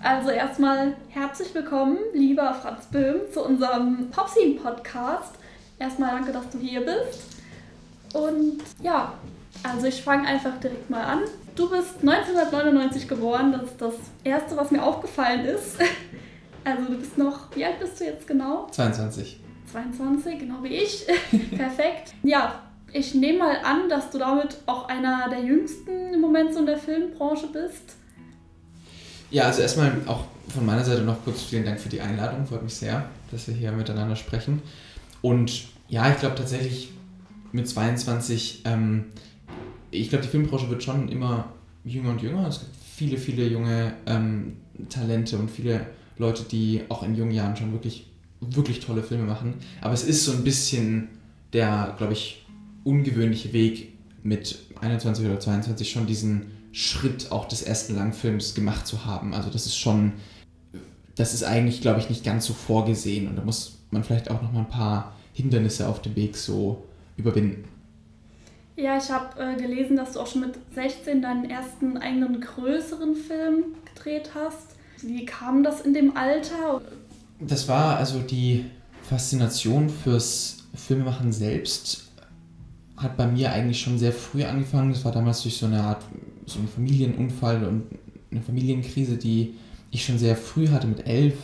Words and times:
Also 0.00 0.30
erstmal 0.30 0.94
herzlich 1.08 1.52
willkommen, 1.54 1.98
lieber 2.14 2.54
Franz 2.54 2.86
Böhm, 2.86 3.20
zu 3.32 3.44
unserem 3.44 4.10
Popscene-Podcast. 4.12 5.34
Erstmal 5.80 6.12
danke, 6.12 6.30
dass 6.30 6.48
du 6.50 6.58
hier 6.58 6.82
bist. 6.84 7.24
Und 8.14 8.62
ja, 8.80 9.14
also 9.64 9.88
ich 9.88 10.00
fange 10.00 10.28
einfach 10.28 10.56
direkt 10.60 10.88
mal 10.88 11.02
an. 11.02 11.20
Du 11.56 11.68
bist 11.68 11.96
1999 12.00 13.08
geboren, 13.08 13.50
das 13.50 13.62
ist 13.62 13.82
das 13.82 13.94
Erste, 14.22 14.56
was 14.56 14.70
mir 14.70 14.82
aufgefallen 14.82 15.44
ist. 15.44 15.78
Also 16.64 16.84
du 16.84 16.98
bist 16.98 17.16
noch, 17.16 17.56
wie 17.56 17.64
alt 17.64 17.80
bist 17.80 17.98
du 17.98 18.04
jetzt 18.04 18.26
genau? 18.26 18.66
22. 18.72 19.40
22, 19.72 20.38
genau 20.38 20.56
wie 20.62 20.74
ich. 20.74 21.06
Perfekt. 21.56 22.12
Ja, 22.22 22.60
ich 22.92 23.14
nehme 23.14 23.38
mal 23.38 23.56
an, 23.64 23.88
dass 23.88 24.10
du 24.10 24.18
damit 24.18 24.58
auch 24.66 24.86
einer 24.86 25.30
der 25.30 25.40
jüngsten 25.40 26.12
im 26.12 26.20
Moment 26.20 26.52
so 26.52 26.60
in 26.60 26.66
der 26.66 26.76
Filmbranche 26.76 27.46
bist. 27.46 27.94
Ja, 29.30 29.44
also 29.44 29.62
erstmal 29.62 29.92
auch 30.06 30.24
von 30.48 30.64
meiner 30.64 30.84
Seite 30.84 31.02
noch 31.02 31.22
kurz 31.24 31.42
vielen 31.42 31.64
Dank 31.64 31.78
für 31.78 31.88
die 31.88 32.00
Einladung. 32.00 32.46
Freut 32.46 32.62
mich 32.62 32.74
sehr, 32.74 33.08
dass 33.30 33.46
wir 33.48 33.54
hier 33.54 33.72
miteinander 33.72 34.16
sprechen. 34.16 34.62
Und 35.20 35.64
ja, 35.88 36.10
ich 36.10 36.18
glaube 36.18 36.36
tatsächlich 36.36 36.90
mit 37.52 37.68
22, 37.68 38.62
ähm, 38.64 39.06
ich 39.90 40.08
glaube, 40.08 40.24
die 40.24 40.30
Filmbranche 40.30 40.68
wird 40.70 40.82
schon 40.82 41.08
immer 41.08 41.52
jünger 41.84 42.10
und 42.10 42.22
jünger. 42.22 42.46
Es 42.48 42.60
gibt 42.60 42.72
viele, 42.94 43.18
viele 43.18 43.46
junge 43.46 43.92
ähm, 44.06 44.56
Talente 44.88 45.38
und 45.38 45.50
viele 45.50 45.86
Leute, 46.16 46.44
die 46.44 46.82
auch 46.88 47.02
in 47.02 47.14
jungen 47.14 47.32
Jahren 47.32 47.56
schon 47.56 47.72
wirklich, 47.72 48.06
wirklich 48.40 48.80
tolle 48.80 49.02
Filme 49.02 49.24
machen. 49.24 49.54
Aber 49.80 49.94
es 49.94 50.04
ist 50.04 50.24
so 50.24 50.32
ein 50.32 50.44
bisschen 50.44 51.08
der, 51.52 51.94
glaube 51.98 52.14
ich, 52.14 52.46
ungewöhnliche 52.84 53.52
Weg 53.52 53.92
mit 54.22 54.58
21 54.80 55.26
oder 55.26 55.40
22 55.40 55.90
schon 55.90 56.06
diesen 56.06 56.57
Schritt 56.72 57.32
auch 57.32 57.46
des 57.46 57.62
ersten 57.62 57.94
Langfilms 57.96 58.54
gemacht 58.54 58.86
zu 58.86 59.04
haben. 59.04 59.34
Also 59.34 59.50
das 59.50 59.66
ist 59.66 59.76
schon, 59.76 60.12
das 61.14 61.34
ist 61.34 61.44
eigentlich, 61.44 61.80
glaube 61.80 62.00
ich, 62.00 62.08
nicht 62.08 62.24
ganz 62.24 62.46
so 62.46 62.54
vorgesehen 62.54 63.28
und 63.28 63.36
da 63.36 63.44
muss 63.44 63.78
man 63.90 64.04
vielleicht 64.04 64.30
auch 64.30 64.42
noch 64.42 64.52
mal 64.52 64.60
ein 64.60 64.68
paar 64.68 65.14
Hindernisse 65.32 65.88
auf 65.88 66.02
dem 66.02 66.14
Weg 66.16 66.36
so 66.36 66.84
überwinden. 67.16 67.64
Ja, 68.76 68.96
ich 68.96 69.10
habe 69.10 69.40
äh, 69.40 69.56
gelesen, 69.56 69.96
dass 69.96 70.12
du 70.12 70.20
auch 70.20 70.26
schon 70.26 70.42
mit 70.42 70.54
16 70.74 71.20
deinen 71.20 71.50
ersten 71.50 71.96
eigenen 71.96 72.40
größeren 72.40 73.16
Film 73.16 73.64
gedreht 73.92 74.30
hast. 74.34 74.76
Wie 75.02 75.24
kam 75.24 75.64
das 75.64 75.80
in 75.80 75.94
dem 75.94 76.16
Alter? 76.16 76.80
Das 77.40 77.66
war 77.66 77.96
also 77.96 78.20
die 78.20 78.66
Faszination 79.02 79.88
fürs 79.88 80.68
Filmemachen 80.74 81.32
selbst 81.32 82.08
hat 83.02 83.16
bei 83.16 83.26
mir 83.26 83.52
eigentlich 83.52 83.80
schon 83.80 83.98
sehr 83.98 84.12
früh 84.12 84.44
angefangen. 84.44 84.92
Das 84.92 85.04
war 85.04 85.12
damals 85.12 85.42
durch 85.42 85.56
so 85.56 85.66
eine 85.66 85.82
Art, 85.82 86.02
so 86.48 86.58
einen 86.58 86.68
Familienunfall 86.68 87.64
und 87.64 87.84
eine 88.30 88.40
Familienkrise, 88.40 89.16
die 89.16 89.54
ich 89.90 90.04
schon 90.04 90.18
sehr 90.18 90.36
früh 90.36 90.68
hatte 90.68 90.86
mit 90.86 91.06
elf. 91.06 91.34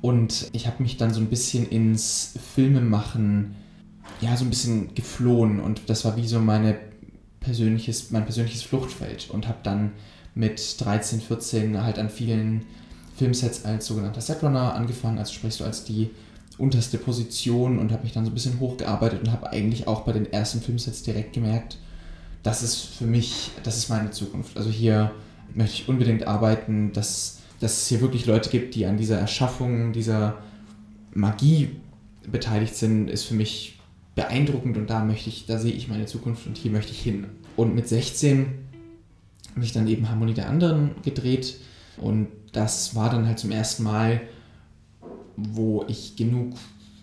Und 0.00 0.48
ich 0.52 0.66
habe 0.66 0.82
mich 0.82 0.96
dann 0.96 1.12
so 1.12 1.20
ein 1.20 1.26
bisschen 1.26 1.68
ins 1.68 2.34
Filmemachen, 2.54 3.56
ja, 4.20 4.36
so 4.36 4.44
ein 4.44 4.50
bisschen 4.50 4.94
geflohen. 4.94 5.60
Und 5.60 5.82
das 5.88 6.04
war 6.04 6.16
wie 6.16 6.26
so 6.26 6.40
meine 6.40 6.78
persönliches, 7.40 8.10
mein 8.10 8.24
persönliches 8.24 8.62
Fluchtfeld. 8.62 9.30
Und 9.30 9.48
habe 9.48 9.58
dann 9.62 9.92
mit 10.34 10.80
13, 10.80 11.20
14 11.20 11.82
halt 11.82 11.98
an 11.98 12.08
vielen 12.08 12.62
Filmsets 13.16 13.64
als 13.64 13.86
sogenannter 13.86 14.20
Setrunner 14.20 14.74
angefangen, 14.74 15.18
also 15.18 15.32
sprich 15.34 15.54
so 15.54 15.64
als 15.64 15.84
die 15.84 16.10
unterste 16.56 16.98
Position 16.98 17.78
und 17.78 17.92
habe 17.92 18.02
mich 18.04 18.12
dann 18.12 18.24
so 18.24 18.30
ein 18.30 18.34
bisschen 18.34 18.60
hochgearbeitet 18.60 19.20
und 19.20 19.32
habe 19.32 19.50
eigentlich 19.50 19.86
auch 19.86 20.02
bei 20.02 20.12
den 20.12 20.30
ersten 20.30 20.60
Filmsets 20.60 21.02
direkt 21.02 21.32
gemerkt, 21.32 21.78
das 22.42 22.62
ist 22.62 22.76
für 22.80 23.04
mich, 23.04 23.50
das 23.62 23.76
ist 23.76 23.88
meine 23.88 24.10
Zukunft. 24.10 24.56
Also 24.56 24.70
hier 24.70 25.10
möchte 25.54 25.82
ich 25.82 25.88
unbedingt 25.88 26.26
arbeiten, 26.26 26.92
dass, 26.92 27.40
dass 27.60 27.82
es 27.82 27.86
hier 27.88 28.00
wirklich 28.00 28.26
Leute 28.26 28.50
gibt, 28.50 28.74
die 28.74 28.86
an 28.86 28.96
dieser 28.96 29.18
Erschaffung, 29.18 29.92
dieser 29.92 30.38
Magie 31.12 31.76
beteiligt 32.30 32.74
sind, 32.76 33.08
ist 33.08 33.24
für 33.24 33.34
mich 33.34 33.78
beeindruckend 34.14 34.76
und 34.76 34.88
da 34.88 35.04
möchte 35.04 35.28
ich, 35.28 35.46
da 35.46 35.58
sehe 35.58 35.72
ich 35.72 35.88
meine 35.88 36.06
Zukunft 36.06 36.46
und 36.46 36.56
hier 36.56 36.70
möchte 36.70 36.92
ich 36.92 37.00
hin. 37.00 37.26
Und 37.56 37.74
mit 37.74 37.88
16 37.88 38.46
habe 39.54 39.64
ich 39.64 39.72
dann 39.72 39.88
eben 39.88 40.08
Harmonie 40.08 40.34
der 40.34 40.48
anderen 40.48 40.90
gedreht 41.02 41.56
und 41.96 42.28
das 42.52 42.94
war 42.94 43.10
dann 43.10 43.26
halt 43.26 43.38
zum 43.38 43.50
ersten 43.50 43.82
Mal 43.82 44.20
wo 45.54 45.84
ich 45.88 46.16
genug 46.16 46.54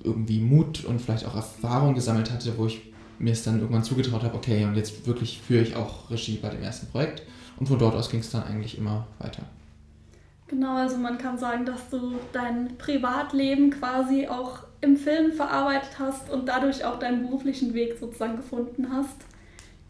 irgendwie 0.04 0.40
Mut 0.40 0.86
und 0.86 1.02
vielleicht 1.02 1.26
auch 1.26 1.36
Erfahrung 1.36 1.96
gesammelt 1.96 2.32
hatte, 2.32 2.58
wo 2.58 2.68
ich 2.68 2.82
mir 3.20 3.34
es 3.34 3.44
dann 3.44 3.60
irgendwann 3.60 3.84
zugetraut 3.84 4.24
habe, 4.24 4.36
okay, 4.36 4.66
und 4.66 4.76
jetzt 4.76 5.06
wirklich 5.08 5.42
führe 5.42 5.64
ich 5.64 5.76
auch 5.76 6.10
Regie 6.10 6.38
bei 6.42 6.50
dem 6.50 6.62
ersten 6.62 6.88
Projekt. 6.88 7.24
Und 7.60 7.68
von 7.68 7.80
dort 7.80 7.96
aus 7.96 8.10
ging 8.10 8.20
es 8.20 8.30
dann 8.30 8.44
eigentlich 8.44 8.78
immer 8.78 9.08
weiter. 9.20 9.44
Genau, 10.48 10.76
also 10.78 10.98
man 10.98 11.18
kann 11.18 11.38
sagen, 11.38 11.66
dass 11.66 11.90
du 11.90 12.14
dein 12.32 12.78
Privatleben 12.78 13.72
quasi 13.72 14.28
auch 14.28 14.60
im 14.80 14.96
Film 14.96 15.34
verarbeitet 15.34 16.00
hast 16.00 16.30
und 16.30 16.48
dadurch 16.48 16.86
auch 16.86 17.00
deinen 17.00 17.24
beruflichen 17.24 17.74
Weg 17.74 17.98
sozusagen 18.00 18.38
gefunden 18.38 18.88
hast. 18.92 19.18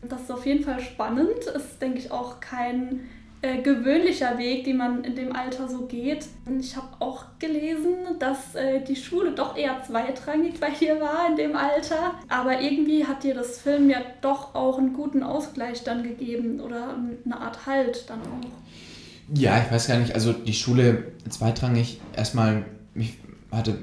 Das 0.02 0.22
ist 0.22 0.32
auf 0.32 0.46
jeden 0.46 0.64
Fall 0.64 0.80
spannend. 0.80 1.38
Ist, 1.56 1.82
denke 1.82 2.00
ich, 2.00 2.12
auch 2.12 2.40
kein 2.40 3.02
äh, 3.42 3.62
gewöhnlicher 3.62 4.38
Weg, 4.38 4.64
den 4.64 4.78
man 4.78 5.04
in 5.04 5.16
dem 5.16 5.36
Alter 5.36 5.68
so 5.68 5.86
geht. 5.86 6.26
Und 6.46 6.60
ich 6.60 6.76
habe 6.76 6.88
auch 7.00 7.26
gelesen, 7.40 7.94
dass 8.20 8.56
äh, 8.56 8.84
die 8.84 8.96
Schule 8.96 9.32
doch 9.32 9.56
eher 9.56 9.82
zweitrangig 9.86 10.60
bei 10.60 10.72
dir 10.72 11.00
war 11.00 11.30
in 11.30 11.36
dem 11.36 11.56
Alter. 11.56 12.16
Aber 12.28 12.62
irgendwie 12.62 13.06
hat 13.06 13.24
dir 13.24 13.36
das 13.36 13.60
Film 13.60 13.90
ja 13.90 14.00
doch 14.22 14.56
auch 14.56 14.80
einen 14.80 14.94
guten 14.94 15.22
Ausgleich 15.22 15.84
dann 15.84 16.04
gegeben 16.04 16.60
oder 16.60 16.96
eine 17.26 17.40
Art 17.40 17.66
Halt 17.68 18.10
dann 18.10 18.22
auch. 18.22 19.38
Ja, 19.38 19.62
ich 19.64 19.72
weiß 19.72 19.88
gar 19.88 20.00
nicht. 20.00 20.16
Also 20.16 20.34
die 20.34 20.54
Schule 20.54 21.12
zweitrangig, 21.30 22.00
erstmal, 22.16 22.66
ich 22.96 23.18
hatte 23.52 23.78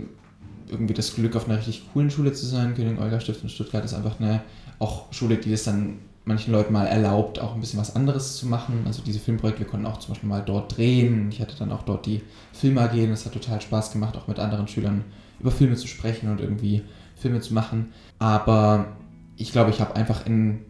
irgendwie 0.69 0.95
das 0.95 1.15
Glück, 1.15 1.37
auf 1.37 1.47
einer 1.47 1.59
richtig 1.59 1.85
coolen 1.93 2.11
Schule 2.11 2.33
zu 2.33 2.47
sein. 2.47 2.75
König 2.75 2.99
Olga 3.01 3.21
Stift 3.21 3.43
in 3.43 3.49
Stuttgart 3.49 3.85
ist 3.85 3.95
einfach 3.95 4.19
eine 4.19 4.43
auch 4.79 5.13
Schule, 5.13 5.37
die 5.37 5.51
das 5.51 5.65
dann 5.65 5.99
manchen 6.25 6.53
Leuten 6.53 6.73
mal 6.73 6.87
erlaubt, 6.87 7.39
auch 7.39 7.55
ein 7.55 7.61
bisschen 7.61 7.79
was 7.79 7.95
anderes 7.95 8.37
zu 8.37 8.47
machen. 8.47 8.85
Also 8.87 9.03
diese 9.03 9.19
Filmprojekte, 9.19 9.61
wir 9.61 9.67
konnten 9.67 9.87
auch 9.87 9.99
zum 9.99 10.15
Beispiel 10.15 10.29
mal 10.29 10.43
dort 10.43 10.77
drehen. 10.77 11.29
Ich 11.31 11.41
hatte 11.41 11.57
dann 11.59 11.73
auch 11.73 11.83
dort 11.83 12.07
die 12.07 12.23
Film 12.53 12.79
und 12.79 13.11
es 13.11 13.27
hat 13.27 13.33
total 13.33 13.61
Spaß 13.61 13.93
gemacht, 13.93 14.17
auch 14.17 14.27
mit 14.27 14.39
anderen 14.39 14.67
Schülern 14.69 15.05
über 15.41 15.51
Filme 15.51 15.77
zu 15.77 15.87
sprechen 15.87 16.31
und 16.31 16.41
irgendwie 16.41 16.83
Filme 17.17 17.41
zu 17.41 17.53
machen. 17.53 17.93
Aber 18.19 18.97
ich 19.37 19.53
glaube, 19.53 19.71
ich 19.71 19.81
habe 19.81 19.97
einfach 19.97 20.25
in, 20.27 20.61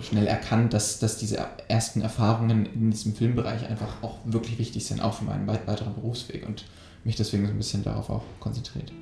schnell 0.00 0.26
erkannt, 0.26 0.72
dass, 0.72 1.00
dass 1.00 1.18
diese 1.18 1.38
ersten 1.66 2.00
Erfahrungen 2.00 2.66
in 2.66 2.90
diesem 2.90 3.14
Filmbereich 3.14 3.68
einfach 3.68 4.02
auch 4.02 4.18
wirklich 4.24 4.58
wichtig 4.58 4.86
sind, 4.86 5.00
auch 5.00 5.14
für 5.14 5.24
meinen 5.24 5.46
weiteren 5.46 5.94
Berufsweg 5.94 6.46
und 6.46 6.64
mich 7.04 7.16
deswegen 7.16 7.46
so 7.46 7.52
ein 7.52 7.58
bisschen 7.58 7.82
darauf 7.82 8.10
auch 8.10 8.22
konzentriert. 8.38 8.92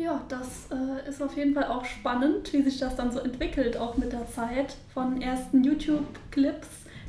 Ja, 0.00 0.18
das 0.28 0.68
äh, 0.70 1.06
ist 1.06 1.22
auf 1.22 1.36
jeden 1.36 1.52
Fall 1.52 1.66
auch 1.66 1.84
spannend, 1.84 2.50
wie 2.54 2.62
sich 2.62 2.78
das 2.78 2.96
dann 2.96 3.12
so 3.12 3.18
entwickelt, 3.18 3.76
auch 3.76 3.98
mit 3.98 4.14
der 4.14 4.26
Zeit. 4.28 4.76
Von 4.94 5.20
ersten 5.20 5.62
YouTube-Clips 5.62 6.68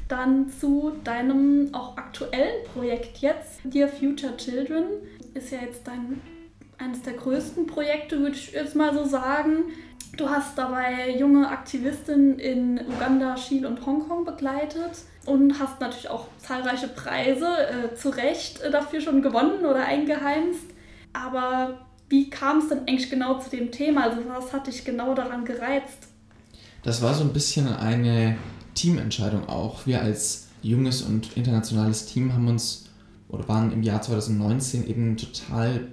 dann 0.10 0.50
zu 0.50 0.92
deinem 1.06 1.74
auch 1.74 1.96
aktuellen 1.96 2.66
Projekt 2.74 3.20
jetzt. 3.20 3.62
Dear 3.64 3.88
Future 3.88 4.36
Children 4.36 4.84
ist 5.34 5.52
ja 5.52 5.60
jetzt 5.62 5.88
dein 5.88 6.20
eines 6.80 7.02
der 7.04 7.14
größten 7.14 7.66
Projekte, 7.66 8.20
würde 8.20 8.36
ich 8.36 8.52
jetzt 8.52 8.76
mal 8.76 8.94
so 8.94 9.06
sagen. 9.06 9.72
Du 10.18 10.28
hast 10.28 10.58
dabei 10.58 11.16
junge 11.18 11.48
Aktivistinnen 11.48 12.40
in 12.40 12.78
Uganda, 12.90 13.36
Chile 13.36 13.70
und 13.70 13.86
Hongkong 13.86 14.26
begleitet 14.26 14.92
und 15.26 15.58
hast 15.60 15.80
natürlich 15.80 16.10
auch 16.10 16.26
zahlreiche 16.40 16.90
Preise 16.90 17.48
äh, 17.48 17.96
zu 17.96 18.10
Recht 18.10 18.60
äh, 18.60 18.70
dafür 18.70 19.00
schon 19.00 19.22
gewonnen 19.22 19.66
oder 19.66 19.86
eingeheimst. 19.86 20.66
Aber 21.14 21.86
wie 22.12 22.30
kam 22.30 22.60
es 22.60 22.68
denn 22.68 22.80
eigentlich 22.80 23.10
genau 23.10 23.40
zu 23.40 23.50
dem 23.50 23.72
Thema? 23.72 24.04
Also 24.04 24.18
was 24.28 24.52
hat 24.52 24.68
dich 24.68 24.84
genau 24.84 25.16
daran 25.16 25.46
gereizt? 25.46 26.10
Das 26.84 27.02
war 27.02 27.14
so 27.14 27.24
ein 27.24 27.32
bisschen 27.32 27.68
eine 27.68 28.38
Teamentscheidung 28.76 29.48
auch. 29.48 29.86
Wir 29.86 30.02
als 30.02 30.50
junges 30.62 31.02
und 31.02 31.38
internationales 31.38 32.06
Team 32.06 32.34
haben 32.34 32.48
uns 32.48 32.90
oder 33.30 33.48
waren 33.48 33.72
im 33.72 33.82
Jahr 33.82 34.02
2019 34.02 34.88
eben 34.88 35.16
total 35.16 35.88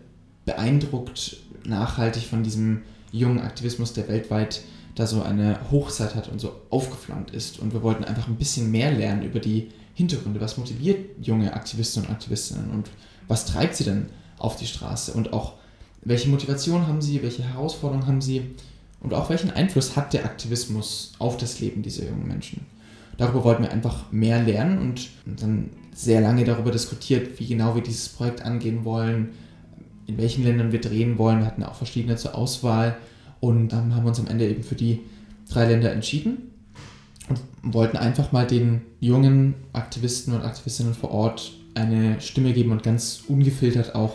beeindruckt 0.45 1.37
nachhaltig 1.65 2.25
von 2.25 2.43
diesem 2.43 2.83
jungen 3.13 3.41
Aktivismus, 3.41 3.93
der 3.93 4.09
weltweit 4.09 4.63
da 4.97 5.07
so 5.07 5.23
eine 5.23 5.71
Hochzeit 5.71 6.17
hat 6.17 6.29
und 6.29 6.41
so 6.41 6.53
aufgeflammt 6.71 7.31
ist. 7.31 7.61
Und 7.61 7.73
wir 7.73 7.83
wollten 7.85 8.05
einfach 8.05 8.27
ein 8.27 8.37
bisschen 8.37 8.73
mehr 8.73 8.91
lernen 8.91 9.23
über 9.23 9.39
die 9.39 9.71
Hintergründe. 9.95 10.41
Was 10.41 10.59
motiviert 10.59 10.99
junge 11.21 11.53
Aktivisten 11.53 12.05
und 12.05 12.11
Aktivistinnen 12.11 12.71
und 12.71 12.91
was 13.29 13.45
treibt 13.45 13.77
sie 13.77 13.85
denn 13.85 14.07
auf 14.39 14.57
die 14.57 14.67
Straße? 14.67 15.13
Und 15.13 15.33
auch 15.33 15.55
welche 16.03 16.29
Motivation 16.29 16.87
haben 16.87 17.03
sie, 17.03 17.23
welche 17.23 17.43
Herausforderungen 17.43 18.07
haben 18.07 18.21
sie 18.21 18.43
und 19.01 19.15
auch 19.15 19.31
welchen 19.31 19.51
Einfluss 19.51 19.97
hat 19.97 20.13
der 20.13 20.25
Aktivismus 20.25 21.13
auf 21.19 21.37
das 21.37 21.61
Leben 21.61 21.83
dieser 21.83 22.07
jungen 22.07 22.27
Menschen. 22.27 22.67
Darüber 23.17 23.45
wollten 23.45 23.65
wir 23.65 23.73
einfach 23.73 24.11
mehr 24.13 24.43
lernen 24.43 24.79
und 24.79 25.09
dann 25.27 25.71
sehr 25.93 26.21
lange 26.21 26.45
darüber 26.45 26.71
diskutiert, 26.71 27.41
wie 27.41 27.47
genau 27.47 27.75
wir 27.75 27.83
dieses 27.83 28.09
Projekt 28.09 28.43
angehen 28.43 28.85
wollen, 28.85 29.31
in 30.07 30.17
welchen 30.19 30.45
Ländern 30.45 30.71
wir 30.73 30.81
drehen 30.81 31.19
wollen. 31.19 31.41
Wir 31.41 31.47
hatten 31.47 31.65
auch 31.65 31.75
verschiedene 31.75 32.17
zur 32.17 32.37
Auswahl 32.37 32.97
und 33.41 33.69
dann 33.69 33.95
haben 33.95 34.05
wir 34.05 34.09
uns 34.09 34.21
am 34.21 34.29
Ende 34.29 34.49
eben 34.49 34.63
für 34.63 34.77
die 34.77 35.01
drei 35.51 35.67
Länder 35.67 35.93
entschieden 35.93 36.53
und 37.29 37.41
wollten 37.75 37.97
einfach 37.97 38.31
mal 38.31 38.47
den 38.47 38.83
jungen 39.01 39.55
Aktivisten 39.73 40.33
und 40.33 40.43
Aktivistinnen 40.43 40.95
vor 40.95 41.11
Ort 41.11 41.53
eine 41.75 42.21
Stimme 42.21 42.53
geben 42.53 42.71
und 42.71 42.83
ganz 42.83 43.23
ungefiltert 43.27 43.95
auch 43.95 44.15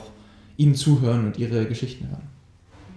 ihnen 0.58 0.76
zuhören 0.76 1.26
und 1.26 1.38
ihre 1.38 1.66
Geschichten 1.66 2.10
hören. 2.10 2.34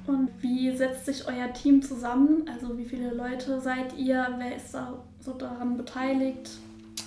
Und 0.07 0.31
wie 0.41 0.77
setzt 0.77 1.07
sich 1.07 1.27
euer 1.27 1.53
Team 1.53 1.83
zusammen? 1.83 2.49
Also 2.53 2.79
wie 2.79 2.85
viele 2.85 3.13
Leute 3.13 3.61
seid 3.61 3.97
ihr? 3.99 4.27
Wer 4.39 4.57
ist 4.57 4.73
da 4.73 4.95
so 5.21 5.33
daran 5.33 5.77
beteiligt? 5.77 6.51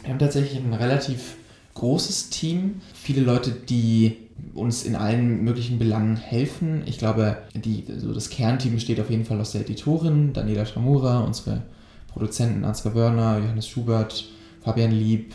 Wir 0.02 0.12
haben 0.12 0.20
tatsächlich 0.20 0.60
ein 0.62 0.74
relativ 0.74 1.38
großes 1.76 2.30
Team. 2.30 2.82
Viele 2.94 3.22
Leute, 3.22 3.52
die 3.52 4.18
uns 4.54 4.84
in 4.84 4.96
allen 4.96 5.44
möglichen 5.44 5.80
Belangen 5.80 6.18
helfen. 6.18 6.84
Ich 6.86 6.98
glaube, 6.98 7.38
die, 7.54 7.86
so 7.98 8.14
das 8.14 8.30
Kernteam 8.30 8.76
besteht 8.76 9.00
auf 9.00 9.10
jeden 9.10 9.26
Fall 9.26 9.40
aus 9.40 9.52
der 9.52 9.62
Editorin, 9.62 10.34
Daniela 10.34 10.66
Schamura, 10.66 11.22
unsere 11.22 11.64
Produzenten 12.08 12.66
Ansgar 12.66 12.96
Wörner, 12.96 13.40
Johannes 13.40 13.68
Schubert, 13.68 14.26
Fabian 14.62 14.92
Lieb. 14.92 15.34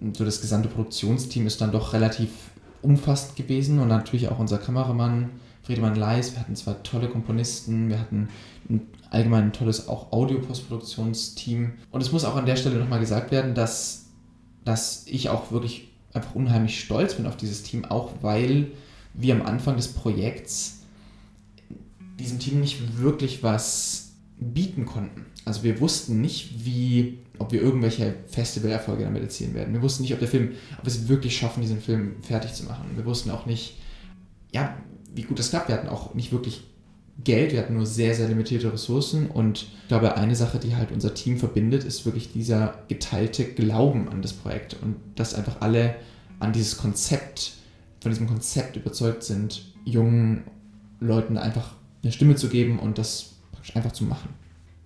Und 0.00 0.16
so 0.16 0.24
das 0.24 0.40
gesamte 0.40 0.68
Produktionsteam 0.68 1.46
ist 1.46 1.60
dann 1.60 1.72
doch 1.72 1.92
relativ 1.92 2.30
umfassend 2.82 3.36
gewesen 3.36 3.78
und 3.78 3.88
natürlich 3.88 4.28
auch 4.28 4.38
unser 4.38 4.58
Kameramann 4.58 5.30
Friedemann 5.62 5.96
Leis. 5.96 6.32
Wir 6.32 6.40
hatten 6.40 6.56
zwei 6.56 6.74
tolle 6.82 7.08
Komponisten, 7.08 7.88
wir 7.88 7.98
hatten 7.98 8.28
ein 8.68 8.80
allgemein 9.10 9.44
ein 9.44 9.52
tolles 9.52 9.88
auch 9.88 10.12
Audio-Postproduktionsteam. 10.12 11.72
Und 11.90 12.00
es 12.00 12.12
muss 12.12 12.24
auch 12.24 12.36
an 12.36 12.46
der 12.46 12.56
Stelle 12.56 12.78
nochmal 12.78 13.00
gesagt 13.00 13.30
werden, 13.30 13.54
dass, 13.54 14.06
dass 14.64 15.06
ich 15.06 15.30
auch 15.30 15.50
wirklich 15.50 15.88
einfach 16.12 16.34
unheimlich 16.34 16.80
stolz 16.80 17.14
bin 17.14 17.26
auf 17.26 17.36
dieses 17.36 17.62
Team, 17.62 17.84
auch 17.84 18.12
weil 18.22 18.68
wir 19.14 19.34
am 19.34 19.42
Anfang 19.42 19.76
des 19.76 19.88
Projekts 19.88 20.80
diesem 22.18 22.38
Team 22.38 22.60
nicht 22.60 22.98
wirklich 22.98 23.42
was 23.42 24.07
bieten 24.40 24.86
konnten. 24.86 25.26
Also 25.44 25.62
wir 25.62 25.80
wussten 25.80 26.20
nicht, 26.20 26.64
wie, 26.64 27.18
ob 27.38 27.52
wir 27.52 27.62
irgendwelche 27.62 28.14
Festivalerfolge 28.28 29.04
damit 29.04 29.22
erzielen 29.22 29.54
werden. 29.54 29.74
Wir 29.74 29.82
wussten 29.82 30.02
nicht, 30.02 30.12
ob 30.12 30.18
der 30.18 30.28
Film, 30.28 30.52
ob 30.78 30.84
wir 30.84 30.92
es 30.92 31.08
wirklich 31.08 31.36
schaffen, 31.36 31.60
diesen 31.60 31.80
Film 31.80 32.16
fertig 32.22 32.54
zu 32.54 32.64
machen. 32.64 32.90
Wir 32.94 33.04
wussten 33.04 33.30
auch 33.30 33.46
nicht, 33.46 33.78
ja, 34.52 34.76
wie 35.14 35.22
gut 35.22 35.38
das 35.38 35.50
klappt. 35.50 35.68
Wir 35.68 35.76
hatten 35.76 35.88
auch 35.88 36.14
nicht 36.14 36.32
wirklich 36.32 36.62
Geld, 37.24 37.52
wir 37.52 37.58
hatten 37.58 37.74
nur 37.74 37.86
sehr, 37.86 38.14
sehr 38.14 38.28
limitierte 38.28 38.72
Ressourcen 38.72 39.28
und 39.28 39.62
ich 39.82 39.88
glaube, 39.88 40.16
eine 40.16 40.36
Sache, 40.36 40.60
die 40.60 40.76
halt 40.76 40.92
unser 40.92 41.14
Team 41.14 41.36
verbindet, 41.36 41.82
ist 41.82 42.06
wirklich 42.06 42.32
dieser 42.32 42.84
geteilte 42.86 43.44
Glauben 43.44 44.08
an 44.08 44.22
das 44.22 44.32
Projekt 44.32 44.76
und 44.80 44.94
dass 45.16 45.34
einfach 45.34 45.60
alle 45.60 45.96
an 46.38 46.52
dieses 46.52 46.76
Konzept, 46.76 47.54
von 48.00 48.12
diesem 48.12 48.28
Konzept 48.28 48.76
überzeugt 48.76 49.24
sind, 49.24 49.74
jungen 49.84 50.44
Leuten 51.00 51.38
einfach 51.38 51.74
eine 52.04 52.12
Stimme 52.12 52.36
zu 52.36 52.48
geben 52.48 52.78
und 52.78 52.98
das 52.98 53.37
einfach 53.76 53.92
zu 53.92 54.04
machen. 54.04 54.28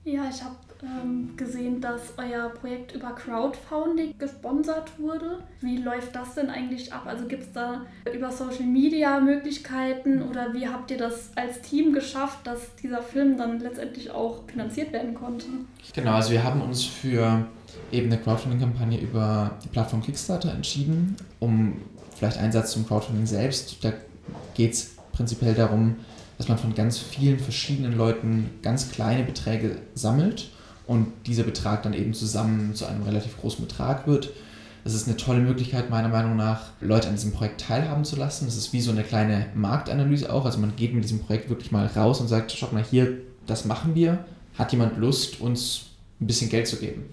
Ja, 0.05 0.23
ich 0.29 0.43
habe 0.43 0.57
ähm, 0.83 1.37
gesehen, 1.37 1.81
dass 1.81 2.15
euer 2.17 2.49
Projekt 2.49 2.93
über 2.93 3.13
Crowdfunding 3.13 4.19
gesponsert 4.19 4.99
wurde. 4.99 5.39
Wie 5.61 5.77
läuft 5.77 6.15
das 6.15 6.35
denn 6.35 6.51
eigentlich 6.51 6.93
ab? 6.93 7.03
Also 7.07 7.27
gibt 7.27 7.45
es 7.45 7.53
da 7.53 7.83
über 8.13 8.33
Social 8.33 8.67
Media 8.67 9.21
Möglichkeiten 9.21 10.23
oder 10.23 10.53
wie 10.55 10.67
habt 10.67 10.91
ihr 10.91 10.99
das 10.99 11.31
als 11.37 11.61
Team 11.61 11.93
geschafft, 11.93 12.39
dass 12.45 12.75
dieser 12.83 13.01
Film 13.01 13.39
dann 13.39 13.61
letztendlich 13.61 14.11
auch 14.11 14.43
finanziert 14.49 14.93
werden 14.93 15.15
konnte? 15.15 15.47
Genau, 15.95 16.15
also 16.15 16.33
wir 16.33 16.43
haben 16.43 16.61
uns 16.63 16.85
für 16.85 17.47
eben 17.93 18.07
eine 18.07 18.21
Crowdfunding-Kampagne 18.21 19.01
über 19.01 19.53
die 19.63 19.69
Plattform 19.69 20.03
Kickstarter 20.03 20.53
entschieden, 20.53 21.17
um 21.39 21.77
vielleicht 22.17 22.39
Einsatz 22.39 22.73
zum 22.73 22.87
Crowdfunding 22.87 23.27
selbst. 23.27 23.85
Da 23.85 23.93
geht 24.55 24.73
es 24.73 24.97
prinzipiell 25.13 25.55
darum, 25.55 25.97
dass 26.43 26.49
man 26.49 26.59
von 26.59 26.75
ganz 26.75 26.99
vielen 26.99 27.39
verschiedenen 27.39 27.97
Leuten 27.97 28.51
ganz 28.63 28.91
kleine 28.91 29.23
Beträge 29.23 29.77
sammelt 29.95 30.51
und 30.89 31.07
dieser 31.25 31.45
Betrag 31.45 31.85
dann 31.85 31.95
eben 31.95 32.15
zusammen 32.15 32.75
zu 32.75 32.85
einem 32.85 33.05
relativ 33.05 33.41
großen 33.41 33.65
Betrag 33.65 34.09
wird. 34.09 34.31
Das 34.83 34.93
ist 34.93 35.07
eine 35.07 35.17
tolle 35.17 35.39
Möglichkeit, 35.39 35.89
meiner 35.89 36.09
Meinung 36.09 36.35
nach, 36.35 36.71
Leute 36.81 37.07
an 37.07 37.15
diesem 37.15 37.31
Projekt 37.31 37.61
teilhaben 37.61 38.05
zu 38.05 38.17
lassen. 38.17 38.47
Das 38.47 38.57
ist 38.57 38.73
wie 38.73 38.81
so 38.81 38.91
eine 38.91 39.05
kleine 39.05 39.47
Marktanalyse 39.55 40.33
auch. 40.33 40.45
Also 40.45 40.59
man 40.59 40.75
geht 40.75 40.93
mit 40.95 41.05
diesem 41.05 41.21
Projekt 41.21 41.49
wirklich 41.49 41.71
mal 41.71 41.87
raus 41.87 42.21
und 42.21 42.27
sagt, 42.27 42.51
schaut 42.51 42.73
mal 42.73 42.83
hier, 42.83 43.19
das 43.47 43.65
machen 43.65 43.95
wir. 43.95 44.25
Hat 44.59 44.73
jemand 44.73 44.99
Lust, 44.99 45.41
uns 45.41 45.83
ein 46.21 46.27
bisschen 46.27 46.51
Geld 46.51 46.67
zu 46.67 46.75
geben? 46.75 47.05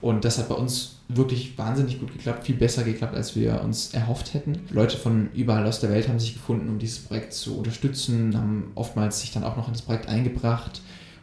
Und 0.00 0.24
das 0.24 0.38
hat 0.38 0.48
bei 0.48 0.54
uns 0.54 0.96
wirklich 1.08 1.58
wahnsinnig 1.58 2.00
gut 2.00 2.12
geklappt, 2.12 2.46
viel 2.46 2.56
besser 2.56 2.84
geklappt, 2.84 3.14
als 3.14 3.36
wir 3.36 3.62
uns 3.62 3.92
erhofft 3.92 4.32
hätten. 4.32 4.60
Leute 4.70 4.96
von 4.96 5.28
überall 5.34 5.66
aus 5.66 5.80
der 5.80 5.90
Welt 5.90 6.08
haben 6.08 6.20
sich 6.20 6.34
gefunden, 6.34 6.68
um 6.68 6.78
dieses 6.78 7.00
Projekt 7.00 7.32
zu 7.32 7.58
unterstützen, 7.58 8.36
haben 8.36 8.72
oftmals 8.74 9.20
sich 9.20 9.32
dann 9.32 9.44
auch 9.44 9.56
noch 9.56 9.66
in 9.66 9.74
das 9.74 9.82
Projekt 9.82 10.08
eingebracht 10.08 10.80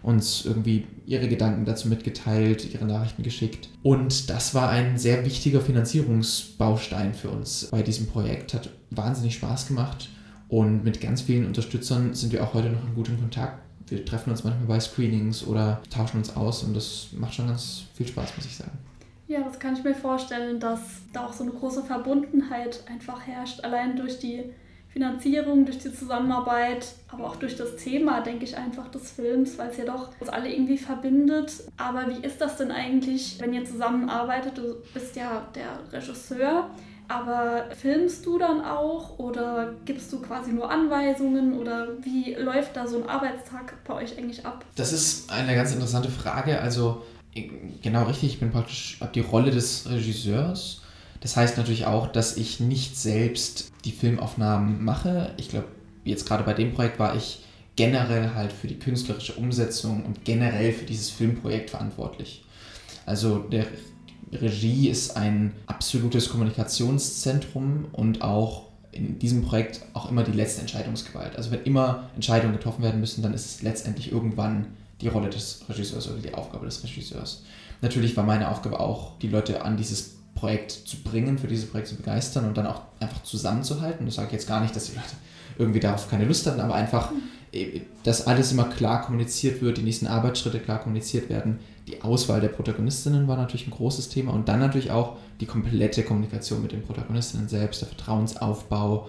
uns 0.08 0.46
irgendwie 0.46 0.86
ihre 1.06 1.28
Gedanken 1.28 1.66
dazu 1.66 1.90
mitgeteilt, 1.90 2.74
ihre 2.74 2.86
Nachrichten 2.86 3.24
geschickt. 3.24 3.70
Und 3.84 4.30
das 4.30 4.54
war 4.54 4.70
ein 4.70 4.98
sehr 4.98 5.26
wichtiger 5.26 5.60
Finanzierungsbaustein 5.60 7.14
für 7.14 7.30
uns 7.30 7.68
bei 7.72 7.82
diesem 7.82 8.08
Projekt. 8.08 8.54
Hat 8.54 8.70
wahnsinnig 8.90 9.36
Spaß 9.36 9.68
gemacht 9.68 10.10
und 10.48 10.84
mit 10.84 11.02
ganz 11.02 11.22
vielen 11.22 11.46
Unterstützern 11.46 12.14
sind 12.14 12.32
wir 12.32 12.44
auch 12.44 12.54
heute 12.54 12.70
noch 12.70 12.86
in 12.88 12.96
gutem 12.96 13.20
Kontakt. 13.20 13.67
Wir 13.90 14.06
treffen 14.06 14.32
uns 14.32 14.44
manchmal 14.44 14.68
bei 14.68 14.80
Screenings 14.80 15.46
oder 15.46 15.82
tauschen 15.90 16.18
uns 16.18 16.36
aus 16.36 16.64
und 16.64 16.76
das 16.76 17.10
macht 17.14 17.34
schon 17.34 17.48
ganz 17.48 17.84
viel 17.96 18.08
Spaß, 18.08 18.36
muss 18.36 18.46
ich 18.46 18.56
sagen. 18.56 18.78
Ja, 19.28 19.42
das 19.42 19.60
kann 19.60 19.76
ich 19.76 19.84
mir 19.84 19.94
vorstellen, 19.94 20.60
dass 20.60 20.80
da 21.12 21.26
auch 21.26 21.34
so 21.34 21.44
eine 21.44 21.52
große 21.52 21.84
Verbundenheit 21.84 22.84
einfach 22.90 23.26
herrscht, 23.28 23.62
allein 23.64 23.98
durch 23.98 24.20
die 24.20 24.44
Finanzierung, 24.90 25.66
durch 25.66 25.78
die 25.78 25.94
Zusammenarbeit, 25.94 26.88
aber 27.10 27.26
auch 27.26 27.36
durch 27.36 27.56
das 27.56 27.76
Thema, 27.76 28.22
denke 28.22 28.46
ich 28.46 28.58
einfach, 28.58 28.88
des 28.88 29.12
Films, 29.12 29.58
weil 29.58 29.70
es 29.70 29.78
ja 29.78 29.86
doch 29.86 30.10
uns 30.20 30.30
alle 30.30 30.52
irgendwie 30.52 30.78
verbindet. 30.78 31.52
Aber 31.78 32.08
wie 32.10 32.26
ist 32.26 32.42
das 32.42 32.58
denn 32.58 32.72
eigentlich, 32.72 33.38
wenn 33.40 33.54
ihr 33.54 33.66
zusammenarbeitet? 33.66 34.58
Du 34.58 34.78
bist 34.94 35.16
ja 35.16 35.48
der 35.54 35.80
Regisseur. 35.92 36.70
Aber 37.08 37.66
filmst 37.76 38.26
du 38.26 38.38
dann 38.38 38.64
auch 38.64 39.18
oder 39.18 39.74
gibst 39.86 40.12
du 40.12 40.20
quasi 40.20 40.52
nur 40.52 40.70
Anweisungen 40.70 41.58
oder 41.58 41.88
wie 42.02 42.34
läuft 42.36 42.76
da 42.76 42.86
so 42.88 43.02
ein 43.02 43.08
Arbeitstag 43.08 43.84
bei 43.86 43.94
euch 43.94 44.18
eigentlich 44.18 44.46
ab? 44.46 44.66
Das 44.76 44.92
ist 44.92 45.32
eine 45.32 45.56
ganz 45.56 45.74
interessante 45.74 46.10
Frage. 46.10 46.60
Also 46.60 47.04
genau 47.82 48.04
richtig, 48.04 48.34
ich 48.34 48.40
bin 48.40 48.52
praktisch 48.52 48.98
ab 49.00 49.14
die 49.14 49.22
Rolle 49.22 49.52
des 49.52 49.90
Regisseurs 49.90 50.82
das 51.22 51.36
heißt 51.36 51.58
natürlich 51.58 51.86
auch, 51.86 52.08
dass 52.08 52.38
ich 52.38 52.60
nicht 52.60 52.98
selbst 52.98 53.72
die 53.86 53.92
Filmaufnahmen 53.92 54.84
mache. 54.84 55.34
Ich 55.38 55.50
glaube, 55.50 55.68
jetzt 56.06 56.28
gerade 56.28 56.44
bei 56.44 56.54
dem 56.54 56.74
Projekt 56.74 57.00
war 57.00 57.16
ich 57.16 57.44
generell 57.76 58.34
halt 58.34 58.52
für 58.52 58.68
die 58.68 58.80
künstlerische 58.80 59.34
Umsetzung 59.34 60.06
und 60.06 60.26
generell 60.26 60.74
für 60.74 60.86
dieses 60.86 61.10
Filmprojekt 61.10 61.70
verantwortlich. 61.70 62.44
Also 63.06 63.40
der 63.40 63.66
Regie 64.32 64.90
ist 64.90 65.16
ein 65.16 65.54
absolutes 65.68 66.30
Kommunikationszentrum 66.30 67.86
und 67.92 68.22
auch 68.22 68.64
in 68.92 69.20
diesem 69.20 69.44
Projekt 69.44 69.82
auch 69.94 70.10
immer 70.10 70.24
die 70.24 70.32
letzte 70.32 70.62
Entscheidungsgewalt. 70.62 71.36
Also 71.36 71.52
wenn 71.52 71.64
immer 71.64 72.10
Entscheidungen 72.16 72.54
getroffen 72.54 72.84
werden 72.84 73.00
müssen, 73.00 73.22
dann 73.22 73.34
ist 73.34 73.46
es 73.46 73.62
letztendlich 73.62 74.12
irgendwann 74.12 74.68
die 75.02 75.08
Rolle 75.08 75.30
des 75.30 75.62
Regisseurs 75.70 76.10
oder 76.10 76.20
die 76.20 76.34
Aufgabe 76.34 76.66
des 76.66 76.84
Regisseurs. 76.84 77.44
Natürlich 77.82 78.18
war 78.18 78.24
meine 78.24 78.50
Aufgabe 78.50 78.80
auch, 78.80 79.18
die 79.20 79.28
Leute 79.28 79.62
an 79.62 79.78
dieses 79.78 80.17
Projekt 80.38 80.72
zu 80.72 80.98
bringen, 81.04 81.38
für 81.38 81.48
dieses 81.48 81.70
Projekt 81.70 81.90
zu 81.90 81.96
begeistern 81.96 82.46
und 82.46 82.58
dann 82.58 82.68
auch 82.68 82.82
einfach 83.00 83.24
zusammenzuhalten. 83.24 84.06
Das 84.06 84.16
sage 84.16 84.28
ich 84.28 84.34
jetzt 84.34 84.48
gar 84.48 84.62
nicht, 84.62 84.76
dass 84.76 84.86
die 84.86 84.96
Leute 84.96 85.16
irgendwie 85.58 85.80
darauf 85.80 86.10
keine 86.10 86.26
Lust 86.26 86.46
hatten, 86.46 86.60
aber 86.60 86.76
einfach, 86.76 87.12
äh, 87.52 87.82
dass 88.04 88.28
alles 88.28 88.52
immer 88.52 88.66
klar 88.66 89.02
kommuniziert 89.02 89.62
wird, 89.62 89.78
die 89.78 89.84
nächsten 89.84 90.08
Arbeitsschritte 90.08 90.60
klar 90.60 90.80
kommuniziert 90.80 91.30
werden. 91.30 91.60
Die 91.88 92.02
Auswahl 92.02 92.42
der 92.42 92.50
Protagonistinnen 92.50 93.28
war 93.28 93.38
natürlich 93.38 93.68
ein 93.68 93.72
großes 93.72 94.10
Thema 94.10 94.34
und 94.34 94.48
dann 94.48 94.60
natürlich 94.60 94.92
auch 94.92 95.18
die 95.40 95.46
komplette 95.46 96.04
Kommunikation 96.04 96.62
mit 96.62 96.72
den 96.72 96.84
Protagonistinnen 96.84 97.48
selbst, 97.48 97.82
der 97.82 97.88
Vertrauensaufbau. 97.88 99.08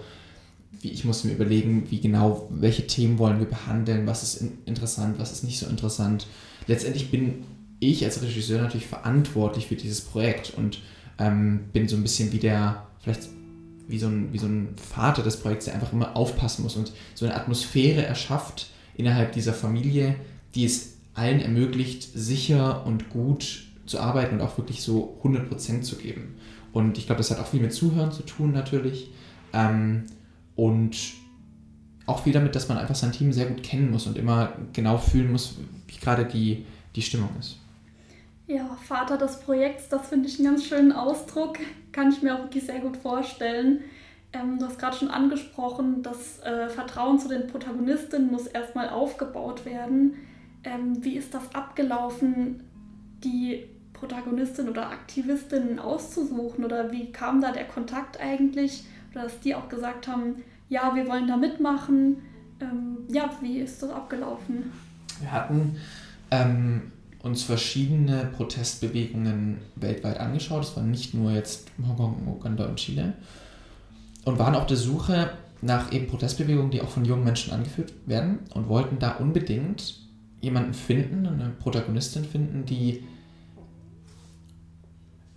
Ich 0.81 1.03
musste 1.03 1.27
mir 1.27 1.33
überlegen, 1.33 1.87
wie 1.89 1.99
genau, 1.99 2.47
welche 2.49 2.87
Themen 2.87 3.19
wollen 3.19 3.39
wir 3.39 3.47
behandeln, 3.47 4.07
was 4.07 4.23
ist 4.23 4.45
interessant, 4.65 5.19
was 5.19 5.31
ist 5.31 5.43
nicht 5.43 5.59
so 5.59 5.65
interessant. 5.65 6.27
Letztendlich 6.67 7.11
bin 7.11 7.43
ich 7.79 8.05
als 8.05 8.21
Regisseur 8.21 8.61
natürlich 8.61 8.87
verantwortlich 8.87 9.67
für 9.67 9.75
dieses 9.75 10.01
Projekt 10.01 10.53
und 10.55 10.79
ähm, 11.19 11.65
bin 11.73 11.87
so 11.87 11.95
ein 11.95 12.01
bisschen 12.01 12.31
wie 12.31 12.39
der, 12.39 12.87
vielleicht 13.01 13.29
wie 13.87 13.99
so, 13.99 14.07
ein, 14.07 14.31
wie 14.31 14.37
so 14.37 14.47
ein 14.47 14.75
Vater 14.77 15.23
des 15.23 15.37
Projekts, 15.37 15.65
der 15.65 15.73
einfach 15.73 15.93
immer 15.93 16.15
aufpassen 16.15 16.63
muss 16.63 16.75
und 16.75 16.91
so 17.15 17.25
eine 17.25 17.35
Atmosphäre 17.35 18.05
erschafft 18.05 18.69
innerhalb 18.95 19.33
dieser 19.33 19.53
Familie, 19.53 20.15
die 20.55 20.65
es 20.65 20.97
allen 21.13 21.41
ermöglicht, 21.41 22.03
sicher 22.13 22.85
und 22.85 23.09
gut 23.09 23.63
zu 23.85 23.99
arbeiten 23.99 24.35
und 24.35 24.41
auch 24.41 24.57
wirklich 24.57 24.81
so 24.81 25.19
100% 25.23 25.81
zu 25.81 25.95
geben. 25.95 26.35
Und 26.71 26.97
ich 26.97 27.07
glaube, 27.07 27.17
das 27.17 27.31
hat 27.31 27.39
auch 27.39 27.47
viel 27.47 27.61
mit 27.61 27.73
Zuhören 27.73 28.11
zu 28.11 28.23
tun 28.23 28.51
natürlich. 28.51 29.09
Ähm, 29.53 30.03
und 30.55 30.95
auch 32.05 32.23
viel 32.23 32.33
damit, 32.33 32.55
dass 32.55 32.69
man 32.69 32.77
einfach 32.77 32.95
sein 32.95 33.11
Team 33.11 33.33
sehr 33.33 33.47
gut 33.47 33.63
kennen 33.63 33.91
muss 33.91 34.07
und 34.07 34.17
immer 34.17 34.53
genau 34.73 34.97
fühlen 34.97 35.31
muss, 35.31 35.55
wie 35.87 35.97
gerade 35.97 36.25
die, 36.25 36.65
die 36.95 37.01
Stimmung 37.01 37.29
ist. 37.39 37.57
Ja, 38.49 38.75
Vater 38.83 39.19
des 39.19 39.41
Projekts, 39.41 39.89
das 39.89 40.07
finde 40.07 40.27
ich 40.27 40.39
einen 40.39 40.47
ganz 40.47 40.65
schönen 40.65 40.91
Ausdruck. 40.91 41.59
Kann 41.91 42.09
ich 42.09 42.23
mir 42.23 42.33
auch 42.33 42.39
wirklich 42.45 42.65
sehr 42.65 42.79
gut 42.79 42.97
vorstellen. 42.97 43.81
Ähm, 44.33 44.57
du 44.57 44.65
hast 44.65 44.79
gerade 44.79 44.97
schon 44.97 45.11
angesprochen, 45.11 46.01
das 46.01 46.39
äh, 46.39 46.67
Vertrauen 46.67 47.19
zu 47.19 47.27
den 47.27 47.45
Protagonistinnen 47.45 48.31
muss 48.31 48.47
erstmal 48.47 48.89
aufgebaut 48.89 49.65
werden. 49.65 50.15
Ähm, 50.63 51.03
wie 51.05 51.15
ist 51.15 51.35
das 51.35 51.53
abgelaufen, 51.53 52.63
die 53.23 53.67
Protagonistin 53.93 54.67
oder 54.67 54.89
Aktivistinnen 54.89 55.77
auszusuchen? 55.77 56.65
Oder 56.65 56.91
wie 56.91 57.11
kam 57.11 57.41
da 57.41 57.51
der 57.51 57.65
Kontakt 57.65 58.19
eigentlich? 58.19 58.83
Oder 59.11 59.25
dass 59.25 59.39
die 59.41 59.53
auch 59.53 59.69
gesagt 59.69 60.07
haben, 60.07 60.41
ja, 60.69 60.95
wir 60.95 61.07
wollen 61.07 61.27
da 61.27 61.37
mitmachen. 61.37 62.23
Ähm, 62.59 62.97
ja, 63.09 63.29
wie 63.41 63.59
ist 63.59 63.83
das 63.83 63.91
abgelaufen? 63.91 64.71
Wir 65.19 65.31
hatten 65.31 65.75
ähm, 66.31 66.91
uns 67.21 67.43
verschiedene 67.43 68.29
Protestbewegungen 68.35 69.57
weltweit 69.75 70.19
angeschaut. 70.19 70.63
Das 70.63 70.75
waren 70.75 70.91
nicht 70.91 71.13
nur 71.13 71.31
jetzt 71.31 71.67
Hongkong, 71.85 72.27
Uganda 72.27 72.65
und 72.65 72.77
Chile. 72.77 73.13
Und 74.25 74.39
waren 74.39 74.55
auf 74.55 74.67
der 74.67 74.77
Suche 74.77 75.31
nach 75.61 75.91
eben 75.91 76.07
Protestbewegungen, 76.07 76.71
die 76.71 76.81
auch 76.81 76.89
von 76.89 77.05
jungen 77.05 77.23
Menschen 77.23 77.51
angeführt 77.51 77.93
werden 78.05 78.39
und 78.53 78.69
wollten 78.69 78.99
da 78.99 79.13
unbedingt 79.13 79.95
jemanden 80.41 80.73
finden, 80.73 81.27
eine 81.27 81.49
Protagonistin 81.49 82.23
finden, 82.23 82.65
die 82.65 83.03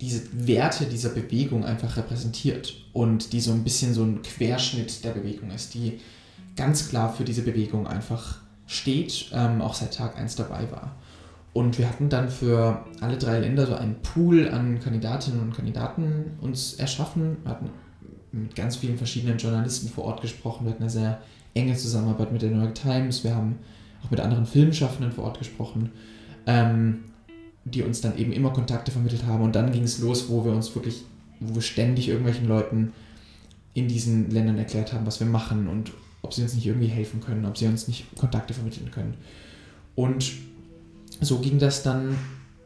diese 0.01 0.23
Werte 0.33 0.87
dieser 0.87 1.11
Bewegung 1.11 1.65
einfach 1.65 1.97
repräsentiert 1.97 2.75
und 2.93 3.33
die 3.33 3.41
so 3.41 3.53
ein 3.53 3.65
bisschen 3.65 3.95
so 3.95 4.03
ein 4.03 4.23
Querschnitt 4.23 5.05
der 5.05 5.12
Bewegung 5.12 5.51
ist, 5.51 5.75
die 5.75 6.01
ganz 6.57 6.89
klar 6.89 7.12
für 7.12 7.25
diese 7.25 7.43
Bewegung 7.43 7.87
einfach 7.87 8.39
steht, 8.67 9.31
ähm, 9.33 9.61
auch 9.61 9.75
seit 9.75 9.95
Tag 9.95 10.19
1 10.19 10.37
dabei 10.37 10.71
war. 10.71 10.97
Und 11.52 11.78
wir 11.78 11.88
hatten 11.88 12.09
dann 12.09 12.30
für 12.30 12.85
alle 13.00 13.18
drei 13.18 13.38
Länder 13.40 13.66
so 13.66 13.75
einen 13.75 13.97
Pool 14.02 14.49
an 14.49 14.80
Kandidatinnen 14.80 15.40
und 15.40 15.54
Kandidaten 15.54 16.38
uns 16.40 16.75
erschaffen. 16.75 17.37
Wir 17.42 17.50
hatten 17.50 17.71
mit 18.32 18.54
ganz 18.54 18.76
vielen 18.76 18.97
verschiedenen 18.97 19.37
Journalisten 19.37 19.88
vor 19.88 20.04
Ort 20.04 20.23
gesprochen. 20.23 20.64
Wir 20.64 20.73
hatten 20.73 20.82
eine 20.82 20.90
sehr 20.90 21.21
enge 21.52 21.76
Zusammenarbeit 21.76 22.32
mit 22.32 22.40
der 22.40 22.50
New 22.50 22.62
York 22.62 22.75
Times. 22.75 23.23
Wir 23.23 23.35
haben 23.35 23.59
auch 24.02 24.11
mit 24.11 24.21
anderen 24.21 24.47
Filmschaffenden 24.47 25.12
vor 25.12 25.25
Ort 25.25 25.38
gesprochen, 25.38 25.90
ähm, 26.47 27.04
die 27.64 27.82
uns 27.82 28.00
dann 28.00 28.16
eben 28.16 28.32
immer 28.32 28.50
Kontakte 28.50 28.90
vermittelt 28.90 29.26
haben. 29.26 29.42
Und 29.42 29.54
dann 29.54 29.73
ging 29.73 29.82
es 29.82 29.99
los, 29.99 30.30
wo 30.30 30.47
wir 30.47 30.52
uns 30.52 30.75
wirklich, 30.75 31.04
wo 31.40 31.54
wir 31.54 31.62
ständig 31.62 32.09
irgendwelchen 32.09 32.49
Leuten 32.49 32.92
in 33.75 33.88
diesen 33.88 34.30
Ländern 34.30 34.56
erklärt 34.56 34.94
haben, 34.94 35.06
was 35.06 35.21
wir 35.21 35.26
machen 35.26 35.68
und 35.68 35.92
ob 36.23 36.32
sie 36.32 36.42
uns 36.42 36.54
nicht 36.54 36.66
irgendwie 36.66 36.87
helfen 36.87 37.21
können, 37.21 37.44
ob 37.44 37.59
sie 37.59 37.66
uns 37.66 37.88
nicht 37.88 38.06
Kontakte 38.16 38.54
vermitteln 38.54 38.90
können. 38.90 39.14
Und 39.94 40.32
so 41.21 41.38
ging 41.38 41.59
das 41.59 41.83
dann 41.83 42.16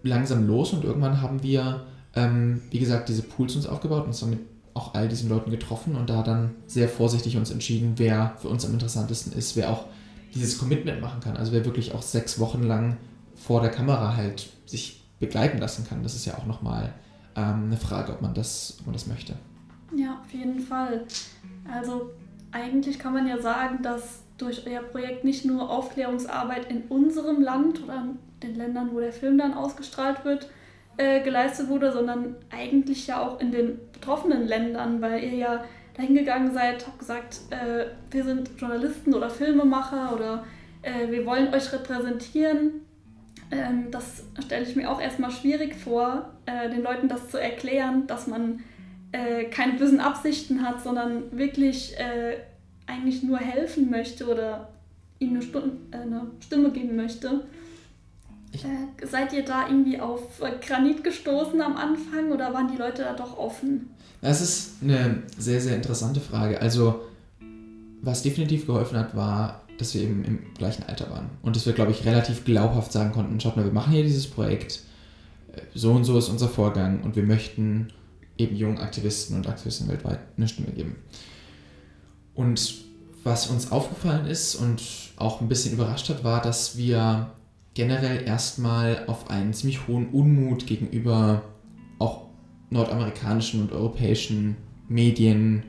langsam 0.03 0.47
los 0.47 0.73
und 0.73 0.85
irgendwann 0.85 1.21
haben 1.21 1.43
wir, 1.43 1.87
ähm, 2.15 2.63
wie 2.71 2.79
gesagt, 2.79 3.09
diese 3.09 3.23
Pools 3.23 3.57
uns 3.57 3.67
aufgebaut 3.67 4.03
und 4.03 4.09
uns 4.09 4.21
dann 4.21 4.31
mit 4.31 4.41
auch 4.75 4.95
all 4.95 5.09
diesen 5.09 5.31
Leuten 5.31 5.51
getroffen 5.51 5.97
und 5.97 6.11
da 6.11 6.23
dann 6.23 6.55
sehr 6.67 6.89
vorsichtig 6.89 7.37
uns 7.37 7.51
entschieden, 7.51 7.95
wer 7.97 8.37
für 8.39 8.49
uns 8.49 8.65
am 8.67 8.75
interessantesten 8.75 9.33
ist, 9.33 9.57
wer 9.57 9.71
auch 9.71 9.87
dieses 10.35 10.59
Commitment 10.59 11.01
machen 11.01 11.21
kann, 11.21 11.37
also 11.37 11.53
wer 11.53 11.65
wirklich 11.65 11.95
auch 11.95 12.03
sechs 12.03 12.39
Wochen 12.39 12.63
lang 12.63 12.99
vor 13.35 13.63
der 13.63 13.71
Kamera 13.71 14.17
halt 14.17 14.51
sich 14.67 15.03
begleiten 15.19 15.59
lassen 15.59 15.87
kann. 15.89 16.03
Das 16.03 16.15
ist 16.15 16.27
ja 16.27 16.37
auch 16.37 16.45
nochmal 16.45 16.93
ähm, 17.37 17.65
eine 17.67 17.79
Frage, 17.79 18.13
ob 18.13 18.21
man, 18.21 18.35
das, 18.35 18.77
ob 18.81 18.87
man 18.87 18.93
das 18.93 19.07
möchte. 19.07 19.35
Ja, 19.97 20.21
auf 20.23 20.33
jeden 20.33 20.61
Fall. 20.61 21.07
Also 21.73 22.11
eigentlich 22.53 22.99
kann 22.99 23.15
man 23.15 23.27
ja 23.27 23.41
sagen, 23.41 23.83
dass 23.83 24.21
durch 24.37 24.67
euer 24.67 24.83
Projekt 24.83 25.25
nicht 25.25 25.47
nur 25.47 25.71
Aufklärungsarbeit 25.71 26.71
in 26.71 26.83
unserem 26.89 27.41
Land 27.41 27.83
oder 27.83 27.97
in 27.97 28.19
den 28.43 28.55
Ländern, 28.55 28.91
wo 28.93 29.01
der 29.01 29.13
Film 29.13 29.39
dann 29.39 29.55
ausgestrahlt 29.55 30.25
wird, 30.25 30.49
äh, 30.97 31.23
geleistet 31.23 31.69
wurde, 31.69 31.93
sondern 31.93 32.37
eigentlich 32.51 33.07
ja 33.07 33.21
auch 33.21 33.41
in 33.41 33.53
den 33.53 33.79
betroffenen 33.93 34.47
Ländern, 34.47 35.01
weil 35.01 35.23
ihr 35.23 35.35
ja 35.35 35.65
dahingegangen 35.97 36.53
seid, 36.53 36.87
habt 36.87 36.99
gesagt, 36.99 37.41
äh, 37.51 37.87
wir 38.11 38.25
sind 38.25 38.51
Journalisten 38.59 39.15
oder 39.15 39.31
Filmemacher 39.31 40.15
oder 40.15 40.45
äh, 40.83 41.11
wir 41.11 41.25
wollen 41.27 41.53
euch 41.53 41.73
repräsentieren. 41.73 42.83
Ähm, 43.51 43.91
das 43.91 44.25
stelle 44.45 44.65
ich 44.65 44.77
mir 44.77 44.91
auch 44.91 45.01
erstmal 45.01 45.31
schwierig 45.31 45.75
vor, 45.75 46.31
äh, 46.47 46.69
den 46.71 46.83
Leuten 46.83 47.09
das 47.09 47.31
zu 47.31 47.41
erklären, 47.41 48.07
dass 48.07 48.27
man 48.27 48.61
äh, 49.13 49.45
keine 49.45 49.75
bösen 49.75 50.01
Absichten 50.01 50.63
hat, 50.63 50.83
sondern 50.83 51.37
wirklich 51.37 51.99
äh, 51.99 52.37
eigentlich 52.87 53.23
nur 53.23 53.39
helfen 53.39 53.91
möchte 53.91 54.27
oder 54.27 54.69
ihnen 55.19 55.37
eine, 55.37 55.43
Stunde, 55.43 55.77
eine 55.93 56.27
Stimme 56.41 56.71
geben 56.71 56.97
möchte. 56.97 57.47
Äh, 58.53 59.07
seid 59.07 59.33
ihr 59.33 59.45
da 59.45 59.69
irgendwie 59.69 60.01
auf 60.01 60.41
Granit 60.67 61.05
gestoßen 61.05 61.61
am 61.61 61.77
Anfang 61.77 62.33
oder 62.33 62.53
waren 62.55 62.69
die 62.69 62.77
Leute 62.77 63.03
da 63.03 63.15
doch 63.15 63.37
offen? 63.37 63.91
Das 64.21 64.41
ist 64.41 64.83
eine 64.83 65.23
sehr, 65.39 65.61
sehr 65.61 65.77
interessante 65.77 66.21
Frage. 66.21 66.61
Also, 66.61 67.01
was 68.03 68.23
definitiv 68.23 68.67
geholfen 68.67 68.99
hat, 68.99 69.15
war, 69.15 69.63
dass 69.79 69.95
wir 69.95 70.03
eben 70.03 70.25
im 70.25 70.55
gleichen 70.55 70.85
Alter 70.85 71.11
waren. 71.11 71.31
Und 71.43 71.57
dass 71.57 71.67
wir, 71.67 71.73
glaube 71.73 71.91
ich, 71.91 72.05
relativ 72.05 72.45
glaubhaft 72.45 72.93
sagen 72.93 73.13
konnten, 73.13 73.39
schaut 73.41 73.57
mal, 73.57 73.65
wir 73.65 73.73
machen 73.73 73.93
hier 73.93 74.03
dieses 74.03 74.27
Projekt, 74.27 74.81
äh, 75.53 75.61
so 75.75 75.93
und 75.93 76.05
so 76.05 76.19
ist 76.19 76.29
unser 76.29 76.49
Vorgang 76.49 77.03
und 77.03 77.17
wir 77.17 77.25
möchten 77.25 77.89
eben 78.39 78.57
jungen 78.57 78.79
Aktivisten 78.79 79.37
und 79.37 79.49
Aktivisten 79.49 79.89
weltweit 79.89 80.21
eine 80.37 80.49
Stimme 80.49 80.73
geben. 80.73 80.97
Und 82.35 82.75
was 83.25 83.49
uns 83.49 83.73
aufgefallen 83.73 84.27
ist 84.27 84.55
und 84.55 84.83
auch 85.17 85.41
ein 85.41 85.49
bisschen 85.49 85.73
überrascht 85.73 86.09
hat, 86.09 86.23
war, 86.23 86.41
dass 86.41 86.77
wir 86.77 87.33
generell 87.77 88.27
erstmal 88.27 89.05
auf 89.07 89.29
einen 89.29 89.53
ziemlich 89.53 89.87
hohen 89.87 90.09
Unmut 90.09 90.67
gegenüber 90.67 91.43
auch 91.99 92.23
nordamerikanischen 92.71 93.61
und 93.61 93.71
europäischen 93.71 94.57
Medien, 94.89 95.63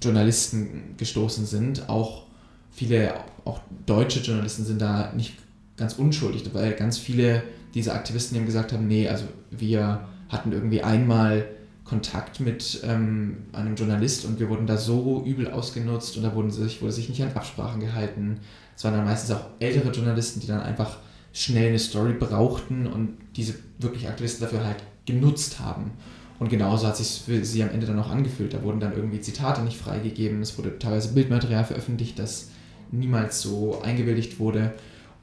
Journalisten 0.00 0.94
gestoßen 0.96 1.44
sind. 1.44 1.88
Auch 1.88 2.26
viele, 2.70 3.14
auch 3.44 3.58
deutsche 3.86 4.20
Journalisten 4.20 4.64
sind 4.64 4.80
da 4.80 5.12
nicht 5.16 5.34
ganz 5.76 5.94
unschuldig, 5.94 6.48
weil 6.52 6.74
ganz 6.74 6.96
viele 6.96 7.42
dieser 7.74 7.94
Aktivisten 7.94 8.36
eben 8.36 8.46
gesagt 8.46 8.72
haben, 8.72 8.86
nee, 8.86 9.08
also 9.08 9.24
wir 9.50 10.06
hatten 10.28 10.52
irgendwie 10.52 10.82
einmal 10.82 11.48
Kontakt 11.82 12.38
mit 12.38 12.82
ähm, 12.84 13.38
einem 13.52 13.74
Journalist 13.74 14.26
und 14.26 14.38
wir 14.38 14.48
wurden 14.48 14.68
da 14.68 14.76
so 14.76 15.24
übel 15.26 15.50
ausgenutzt 15.50 16.16
und 16.16 16.22
da 16.22 16.34
wurden 16.36 16.52
sich, 16.52 16.82
wurde 16.82 16.92
sich 16.92 17.08
nicht 17.08 17.22
an 17.22 17.32
Absprachen 17.34 17.80
gehalten. 17.80 18.38
Es 18.76 18.84
waren 18.84 18.94
dann 18.94 19.04
meistens 19.04 19.34
auch 19.34 19.46
ältere 19.58 19.90
Journalisten, 19.90 20.38
die 20.38 20.46
dann 20.46 20.60
einfach 20.60 20.98
schnell 21.36 21.68
eine 21.68 21.78
Story 21.78 22.14
brauchten 22.14 22.86
und 22.86 23.18
diese 23.36 23.54
wirklich 23.78 24.08
Aktivisten 24.08 24.46
dafür 24.46 24.64
halt 24.64 24.78
genutzt 25.04 25.60
haben. 25.60 25.90
Und 26.38 26.48
genauso 26.48 26.86
hat 26.86 26.96
sich 26.96 27.22
für 27.26 27.44
sie 27.44 27.62
am 27.62 27.68
Ende 27.68 27.86
dann 27.86 27.98
auch 27.98 28.08
angefühlt. 28.08 28.54
Da 28.54 28.62
wurden 28.62 28.80
dann 28.80 28.96
irgendwie 28.96 29.20
Zitate 29.20 29.60
nicht 29.60 29.76
freigegeben, 29.76 30.40
es 30.40 30.56
wurde 30.56 30.78
teilweise 30.78 31.12
Bildmaterial 31.12 31.64
veröffentlicht, 31.64 32.18
das 32.18 32.48
niemals 32.90 33.42
so 33.42 33.82
eingewilligt 33.82 34.38
wurde. 34.38 34.72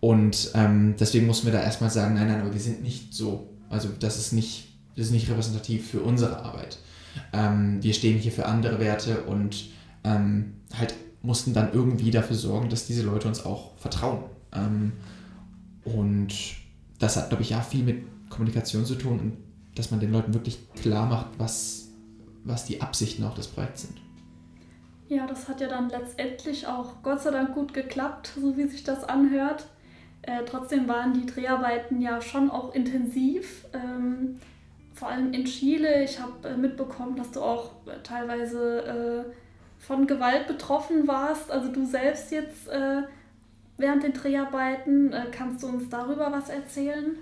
Und 0.01 0.51
ähm, 0.53 0.93
deswegen 0.99 1.25
mussten 1.25 1.47
wir 1.47 1.53
da 1.53 1.63
erstmal 1.63 1.89
sagen, 1.89 2.13
nein, 2.13 2.27
nein, 2.27 2.41
aber 2.41 2.53
wir 2.53 2.61
sind 2.61 2.83
nicht 2.83 3.11
so. 3.11 3.49
Also 3.69 3.89
das 3.99 4.19
ist 4.19 4.33
nicht, 4.33 4.67
das 4.95 5.07
ist 5.07 5.11
nicht 5.13 5.29
repräsentativ 5.31 5.89
für 5.89 6.01
unsere 6.01 6.43
Arbeit. 6.43 6.77
Ähm, 7.31 7.81
wir 7.81 7.93
stehen 7.95 8.19
hier 8.19 8.31
für 8.31 8.45
andere 8.45 8.79
Werte 8.79 9.23
und 9.23 9.65
ähm, 10.03 10.53
halt 10.77 10.93
mussten 11.23 11.53
dann 11.53 11.73
irgendwie 11.73 12.11
dafür 12.11 12.35
sorgen, 12.35 12.69
dass 12.69 12.85
diese 12.85 13.01
Leute 13.01 13.27
uns 13.27 13.43
auch 13.43 13.75
vertrauen. 13.77 14.25
Und 15.85 16.33
das 16.99 17.17
hat, 17.17 17.29
glaube 17.29 17.43
ich, 17.43 17.49
ja 17.49 17.61
viel 17.61 17.83
mit 17.83 18.03
Kommunikation 18.29 18.85
zu 18.85 18.95
tun 18.95 19.19
und 19.19 19.37
dass 19.75 19.91
man 19.91 19.99
den 19.99 20.11
Leuten 20.11 20.33
wirklich 20.33 20.59
klar 20.73 21.07
macht, 21.07 21.27
was, 21.37 21.89
was 22.43 22.65
die 22.65 22.81
Absichten 22.81 23.23
auch 23.23 23.35
des 23.35 23.47
Projekts 23.47 23.83
sind. 23.83 24.01
Ja, 25.07 25.27
das 25.27 25.47
hat 25.47 25.61
ja 25.61 25.67
dann 25.67 25.89
letztendlich 25.89 26.65
auch 26.67 27.01
Gott 27.03 27.21
sei 27.21 27.31
Dank 27.31 27.53
gut 27.53 27.73
geklappt, 27.73 28.31
so 28.39 28.57
wie 28.57 28.67
sich 28.67 28.83
das 28.83 29.03
anhört. 29.03 29.67
Äh, 30.21 30.45
trotzdem 30.45 30.87
waren 30.87 31.13
die 31.13 31.25
Dreharbeiten 31.25 32.01
ja 32.01 32.21
schon 32.21 32.49
auch 32.49 32.73
intensiv, 32.73 33.65
ähm, 33.73 34.39
vor 34.93 35.09
allem 35.09 35.33
in 35.33 35.45
Chile. 35.45 36.03
Ich 36.03 36.19
habe 36.19 36.47
äh, 36.47 36.55
mitbekommen, 36.57 37.15
dass 37.15 37.31
du 37.31 37.41
auch 37.41 37.71
äh, 37.87 38.01
teilweise 38.03 39.25
äh, 39.27 39.33
von 39.79 40.07
Gewalt 40.07 40.47
betroffen 40.47 41.07
warst. 41.07 41.51
Also 41.51 41.71
du 41.71 41.85
selbst 41.85 42.31
jetzt 42.31 42.69
äh, 42.69 43.01
während 43.77 44.03
den 44.03 44.13
Dreharbeiten. 44.13 45.13
Äh, 45.13 45.25
kannst 45.31 45.63
du 45.63 45.67
uns 45.67 45.89
darüber 45.89 46.31
was 46.31 46.49
erzählen? 46.49 47.15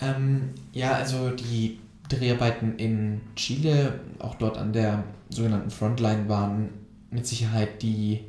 Ähm, 0.00 0.50
ja, 0.72 0.92
also 0.92 1.30
die 1.30 1.78
Dreharbeiten 2.08 2.76
in 2.76 3.20
Chile, 3.34 4.00
auch 4.18 4.34
dort 4.36 4.58
an 4.58 4.72
der 4.72 5.04
sogenannten 5.30 5.70
Frontline, 5.70 6.28
waren 6.28 6.68
mit 7.10 7.26
Sicherheit 7.26 7.82
die 7.82 8.20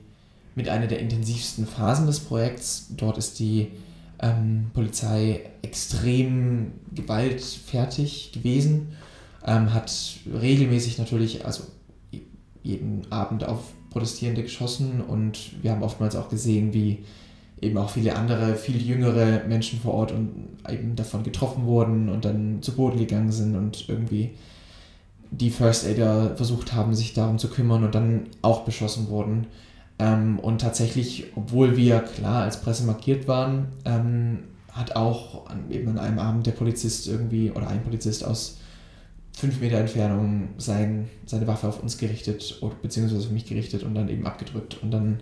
mit 0.56 0.70
einer 0.70 0.88
der 0.88 1.00
intensivsten 1.00 1.68
Phasen 1.68 2.08
des 2.08 2.20
Projekts. 2.20 2.88
Dort 2.98 3.20
ist 3.20 3.38
die 3.38 3.68
ähm, 4.20 4.72
Polizei 4.74 5.42
extrem 5.62 6.72
gewaltfertig 6.96 8.32
gewesen, 8.34 8.94
ähm, 9.46 9.72
hat 9.74 9.94
regelmäßig 10.26 10.98
natürlich, 10.98 11.46
also 11.46 11.64
jeden 12.64 13.10
Abend 13.12 13.44
auf 13.44 13.74
Protestierende 13.92 14.42
geschossen 14.44 15.02
und 15.02 15.64
wir 15.64 15.72
haben 15.72 15.84
oftmals 15.84 16.16
auch 16.16 16.30
gesehen, 16.30 16.74
wie 16.74 17.06
eben 17.62 17.78
auch 17.78 17.90
viele 17.90 18.16
andere, 18.16 18.56
viel 18.56 18.82
jüngere 18.82 19.44
Menschen 19.48 19.80
vor 19.80 19.94
Ort 19.94 20.12
und 20.12 20.48
eben 20.70 20.96
davon 20.96 21.24
getroffen 21.24 21.66
wurden 21.66 22.10
und 22.10 22.26
dann 22.26 22.62
zu 22.62 22.76
Boden 22.76 23.00
gegangen 23.00 23.32
sind 23.32 23.56
und 23.56 23.90
irgendwie 23.90 24.32
die 25.32 25.50
First 25.50 25.86
Aider 25.86 26.36
versucht 26.36 26.74
haben, 26.74 26.94
sich 26.94 27.14
darum 27.14 27.38
zu 27.38 27.50
kümmern 27.50 27.84
und 27.84 27.96
dann 27.96 28.28
auch 28.42 28.64
beschossen 28.64 29.10
wurden. 29.10 29.48
Ähm, 30.00 30.40
und 30.40 30.62
tatsächlich, 30.62 31.26
obwohl 31.36 31.76
wir 31.76 32.00
klar 32.00 32.44
als 32.44 32.62
Presse 32.62 32.86
markiert 32.86 33.28
waren, 33.28 33.68
ähm, 33.86 34.40
hat 34.72 34.96
auch 34.96 35.48
an, 35.50 35.72
eben 35.72 35.90
an 35.90 35.98
einem 35.98 36.20
Abend 36.20 36.46
der 36.46 36.52
Polizist 36.52 37.08
irgendwie 37.08 37.52
oder 37.52 37.68
ein 37.68 37.84
Polizist 37.84 38.24
aus 38.24 38.60
fünf 39.34 39.60
Meter 39.60 39.78
Entfernung 39.78 40.50
sein, 40.58 41.10
seine 41.26 41.48
Waffe 41.48 41.68
auf 41.68 41.82
uns 41.82 41.98
gerichtet, 41.98 42.60
oder, 42.62 42.76
beziehungsweise 42.82 43.26
auf 43.26 43.32
mich 43.32 43.46
gerichtet 43.46 43.84
und 43.84 43.96
dann 43.96 44.10
eben 44.10 44.26
abgedrückt 44.26 44.82
und 44.82 44.92
dann 44.92 45.20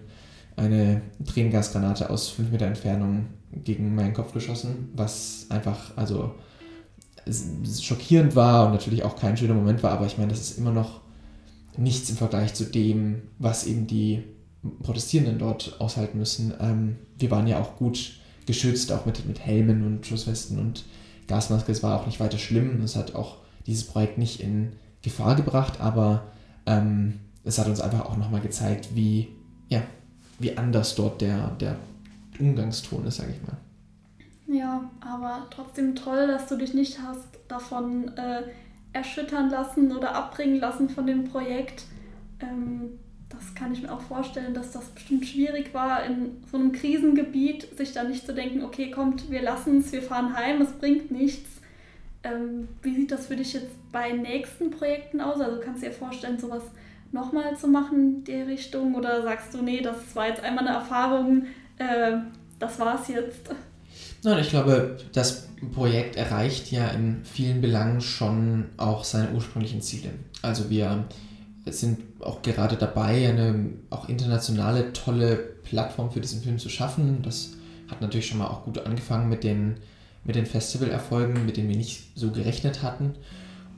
eine 0.56 1.02
Tränengasgranate 1.26 2.10
aus 2.10 2.30
fünf 2.30 2.52
Meter 2.52 2.68
Entfernung 2.68 3.28
gegen 3.52 3.96
meinen 3.96 4.14
Kopf 4.14 4.34
geschossen, 4.34 4.90
was 4.96 5.48
einfach, 5.50 5.96
also 5.98 6.36
schockierend 7.82 8.36
war 8.36 8.68
und 8.68 8.74
natürlich 8.74 9.04
auch 9.04 9.16
kein 9.16 9.36
schöner 9.36 9.56
Moment 9.56 9.82
war, 9.84 9.92
aber 9.92 10.06
ich 10.06 10.18
meine, 10.18 10.30
das 10.30 10.42
ist 10.42 10.58
immer 10.58 10.72
noch 10.72 11.02
nichts 11.78 12.10
im 12.10 12.18
Vergleich 12.18 12.54
zu 12.54 12.66
dem, 12.66 13.24
was 13.40 13.66
eben 13.66 13.88
die 13.88 14.24
Protestierenden 14.82 15.40
dort 15.40 15.80
aushalten 15.80 16.18
müssen. 16.18 16.54
Ähm, 16.60 16.98
wir 17.18 17.32
waren 17.32 17.48
ja 17.48 17.60
auch 17.60 17.76
gut 17.76 18.20
geschützt, 18.46 18.92
auch 18.92 19.06
mit, 19.06 19.26
mit 19.26 19.40
Helmen 19.40 19.86
und 19.86 20.06
Schusswesten 20.06 20.60
und 20.60 20.86
Gasmaske. 21.28 21.72
Es 21.72 21.84
war 21.84 22.00
auch 22.00 22.06
nicht 22.06 22.20
weiter 22.20 22.38
schlimm. 22.38 22.82
Es 22.82 22.96
hat 22.96 23.16
auch 23.16 23.38
dieses 23.66 23.86
Projekt 23.86 24.18
nicht 24.18 24.40
in 24.40 24.74
Gefahr 25.02 25.36
gebracht, 25.36 25.82
aber 25.82 26.32
ähm, 26.66 27.20
es 27.44 27.60
hat 27.60 27.68
uns 27.68 27.82
einfach 27.82 28.06
auch 28.06 28.18
nochmal 28.18 28.42
gezeigt, 28.42 28.90
wie, 28.96 29.30
ja, 29.70 29.84
wie 30.40 30.58
anders 30.58 30.96
dort 30.96 31.22
der, 31.22 31.50
der 31.60 31.78
Umgangston 32.40 33.06
ist, 33.06 33.18
sage 33.18 33.32
ich 33.32 33.48
mal. 33.48 33.58
Ja, 34.48 34.90
aber 35.00 35.48
trotzdem 35.50 35.96
toll, 35.96 36.28
dass 36.28 36.48
du 36.48 36.56
dich 36.56 36.74
nicht 36.74 37.00
hast 37.02 37.28
davon 37.48 38.16
äh, 38.18 38.44
erschüttern 38.94 39.50
lassen 39.50 39.96
oder 39.96 40.14
abbringen 40.16 40.60
lassen 40.60 40.90
von 40.90 41.08
dem 41.08 41.26
Projekt. 41.26 41.84
Ähm, 42.40 43.00
das 43.30 43.56
kann 43.56 43.74
ich 43.74 43.82
mir 43.82 43.92
auch 43.92 44.02
vorstellen, 44.02 44.54
dass 44.54 44.72
das 44.72 44.86
bestimmt 44.90 45.26
schwierig 45.26 45.74
war, 45.74 46.06
in 46.06 46.44
so 46.50 46.58
einem 46.58 46.72
Krisengebiet 46.72 47.78
sich 47.78 47.92
da 47.92 48.04
nicht 48.04 48.26
zu 48.26 48.34
denken, 48.34 48.64
okay, 48.64 48.92
kommt, 48.92 49.30
wir 49.30 49.42
lassen 49.42 49.80
es, 49.80 49.92
wir 49.92 50.02
fahren 50.02 50.36
heim, 50.36 50.62
es 50.62 50.72
bringt 50.74 51.12
nichts. 51.12 51.50
Ähm, 52.24 52.68
wie 52.82 52.96
sieht 52.96 53.12
das 53.12 53.28
für 53.28 53.36
dich 53.36 53.54
jetzt 53.54 53.92
bei 53.92 54.12
nächsten 54.12 54.72
Projekten 54.72 55.22
aus? 55.22 55.40
Also 55.42 55.60
kannst 55.60 55.82
du 55.82 55.88
dir 55.88 55.94
vorstellen, 55.94 56.40
sowas 56.40 56.64
nochmal 57.16 57.58
zu 57.58 57.68
machen, 57.68 58.24
die 58.24 58.42
Richtung? 58.42 58.94
Oder 58.94 59.24
sagst 59.24 59.54
du, 59.56 59.64
nee, 59.64 59.82
das 59.82 60.16
war 60.16 60.28
jetzt 60.28 60.44
einmal 60.44 60.68
eine 60.68 60.78
Erfahrung, 60.78 61.46
äh, 61.80 62.18
das 62.60 62.80
war's 62.80 63.08
jetzt? 63.08 63.50
Nein, 64.24 64.40
ich 64.40 64.50
glaube, 64.50 64.98
das 65.14 65.48
Projekt 65.74 66.16
erreicht 66.16 66.72
ja 66.72 66.90
in 66.90 67.24
vielen 67.24 67.62
Belangen 67.62 68.02
schon 68.02 68.66
auch 68.78 69.04
seine 69.04 69.32
ursprünglichen 69.32 69.82
Ziele. 69.82 70.10
Also 70.42 70.70
wir 70.70 71.06
sind 71.66 72.00
auch 72.20 72.42
gerade 72.42 72.76
dabei, 72.76 73.30
eine 73.30 73.72
auch 73.90 74.10
internationale 74.10 74.94
tolle 74.94 75.36
Plattform 75.36 76.12
für 76.12 76.22
diesen 76.22 76.42
Film 76.42 76.60
zu 76.60 76.70
schaffen. 76.70 77.22
Das 77.24 77.54
hat 77.90 78.02
natürlich 78.02 78.28
schon 78.28 78.40
mal 78.40 78.48
auch 78.48 78.66
gut 78.66 78.80
angefangen 78.80 79.30
mit 79.30 79.44
den, 79.44 79.76
mit 80.24 80.36
den 80.36 80.46
Festivalerfolgen, 80.46 81.46
mit 81.46 81.58
denen 81.58 81.70
wir 81.70 81.78
nicht 81.78 82.12
so 82.16 82.32
gerechnet 82.32 82.84
hatten. 82.84 83.14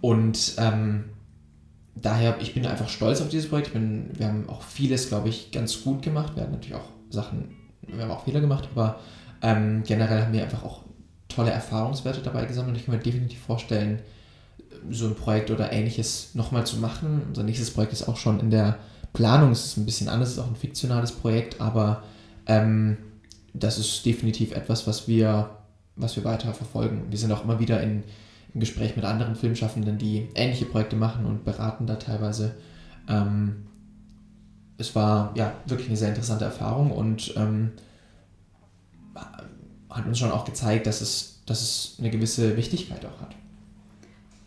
Und 0.01 0.53
ähm, 0.57 1.05
daher, 2.01 2.37
ich 2.41 2.53
bin 2.53 2.65
einfach 2.65 2.89
stolz 2.89 3.21
auf 3.21 3.29
dieses 3.29 3.49
Projekt. 3.49 3.73
Bin, 3.73 4.09
wir 4.13 4.27
haben 4.27 4.49
auch 4.49 4.61
vieles, 4.61 5.09
glaube 5.09 5.29
ich, 5.29 5.51
ganz 5.51 5.83
gut 5.83 6.01
gemacht. 6.01 6.35
Wir 6.35 6.43
haben 6.43 6.51
natürlich 6.51 6.75
auch 6.75 6.89
Sachen, 7.09 7.55
wir 7.81 8.03
haben 8.03 8.11
auch 8.11 8.25
Fehler 8.25 8.41
gemacht, 8.41 8.69
aber 8.73 8.99
ähm, 9.41 9.83
generell 9.85 10.23
haben 10.23 10.33
wir 10.33 10.43
einfach 10.43 10.63
auch 10.63 10.81
tolle 11.27 11.51
Erfahrungswerte 11.51 12.21
dabei 12.21 12.45
gesammelt. 12.45 12.77
Ich 12.77 12.85
kann 12.85 12.95
mir 12.95 13.01
definitiv 13.01 13.39
vorstellen, 13.39 13.99
so 14.89 15.07
ein 15.07 15.15
Projekt 15.15 15.51
oder 15.51 15.71
ähnliches 15.71 16.33
nochmal 16.33 16.65
zu 16.65 16.77
machen. 16.77 17.21
Unser 17.27 17.43
nächstes 17.43 17.71
Projekt 17.71 17.93
ist 17.93 18.07
auch 18.07 18.17
schon 18.17 18.39
in 18.39 18.51
der 18.51 18.77
Planung. 19.13 19.51
Es 19.51 19.65
ist 19.65 19.77
ein 19.77 19.85
bisschen 19.85 20.09
anders, 20.09 20.29
es 20.29 20.33
ist 20.35 20.43
auch 20.43 20.47
ein 20.47 20.55
fiktionales 20.55 21.11
Projekt, 21.11 21.59
aber 21.61 22.03
ähm, 22.45 22.97
das 23.53 23.77
ist 23.77 24.05
definitiv 24.05 24.51
etwas, 24.51 24.87
was 24.87 25.07
wir, 25.07 25.49
was 25.95 26.15
wir 26.15 26.23
weiter 26.23 26.53
verfolgen. 26.53 27.07
Wir 27.09 27.17
sind 27.17 27.31
auch 27.31 27.43
immer 27.43 27.59
wieder 27.59 27.81
in, 27.81 28.03
im 28.57 28.61
Gespräch 28.61 28.95
mit 28.95 29.05
anderen 29.05 29.35
Filmschaffenden, 29.35 29.99
die 29.99 30.29
ähnliche 30.33 30.65
Projekte 30.65 30.95
machen 30.95 31.27
und 31.27 31.45
beraten 31.45 31.85
da 31.85 31.95
teilweise. 31.97 32.55
Ähm, 33.07 33.67
es 34.79 34.95
war 34.95 35.31
ja 35.35 35.53
wirklich 35.67 35.89
eine 35.89 35.97
sehr 35.97 36.09
interessante 36.09 36.45
Erfahrung 36.45 36.91
und 36.91 37.35
ähm, 37.37 37.73
hat 39.91 40.07
uns 40.07 40.17
schon 40.17 40.31
auch 40.31 40.43
gezeigt, 40.43 40.87
dass 40.87 41.01
es, 41.01 41.43
dass 41.45 41.61
es 41.61 41.97
eine 41.99 42.09
gewisse 42.09 42.57
Wichtigkeit 42.57 43.05
auch 43.05 43.21
hat. 43.21 43.35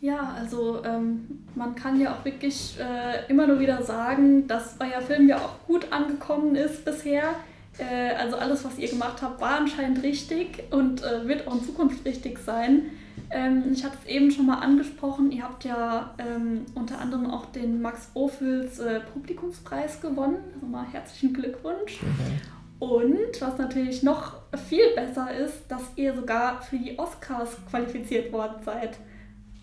Ja, 0.00 0.34
also 0.36 0.82
ähm, 0.84 1.44
man 1.54 1.76
kann 1.76 2.00
ja 2.00 2.12
auch 2.12 2.24
wirklich 2.24 2.76
äh, 2.80 3.30
immer 3.30 3.46
nur 3.46 3.60
wieder 3.60 3.80
sagen, 3.84 4.48
dass 4.48 4.74
euer 4.80 5.02
Film 5.02 5.28
ja 5.28 5.36
auch 5.36 5.68
gut 5.68 5.92
angekommen 5.92 6.56
ist 6.56 6.84
bisher. 6.84 7.34
Äh, 7.78 8.14
also 8.14 8.36
alles, 8.36 8.64
was 8.64 8.76
ihr 8.76 8.88
gemacht 8.88 9.22
habt, 9.22 9.40
war 9.40 9.58
anscheinend 9.58 10.02
richtig 10.02 10.64
und 10.72 11.04
äh, 11.04 11.28
wird 11.28 11.46
auch 11.46 11.54
in 11.54 11.64
Zukunft 11.64 12.04
richtig 12.04 12.40
sein. 12.40 12.86
Ähm, 13.30 13.64
ich 13.72 13.84
hatte 13.84 13.96
es 14.02 14.10
eben 14.10 14.30
schon 14.30 14.46
mal 14.46 14.58
angesprochen, 14.58 15.30
ihr 15.30 15.44
habt 15.44 15.64
ja 15.64 16.14
ähm, 16.18 16.66
unter 16.74 16.98
anderem 16.98 17.30
auch 17.30 17.46
den 17.46 17.80
Max 17.80 18.10
Ophüls 18.14 18.78
äh, 18.80 19.00
Publikumspreis 19.00 20.00
gewonnen. 20.00 20.38
Also 20.54 20.66
mal 20.66 20.84
herzlichen 20.90 21.32
Glückwunsch. 21.32 21.98
Okay. 22.00 22.40
Und 22.80 23.40
was 23.40 23.58
natürlich 23.58 24.02
noch 24.02 24.34
viel 24.68 24.94
besser 24.94 25.32
ist, 25.34 25.58
dass 25.68 25.82
ihr 25.96 26.14
sogar 26.14 26.62
für 26.62 26.78
die 26.78 26.98
Oscars 26.98 27.50
qualifiziert 27.68 28.32
worden 28.32 28.56
seid. 28.64 28.96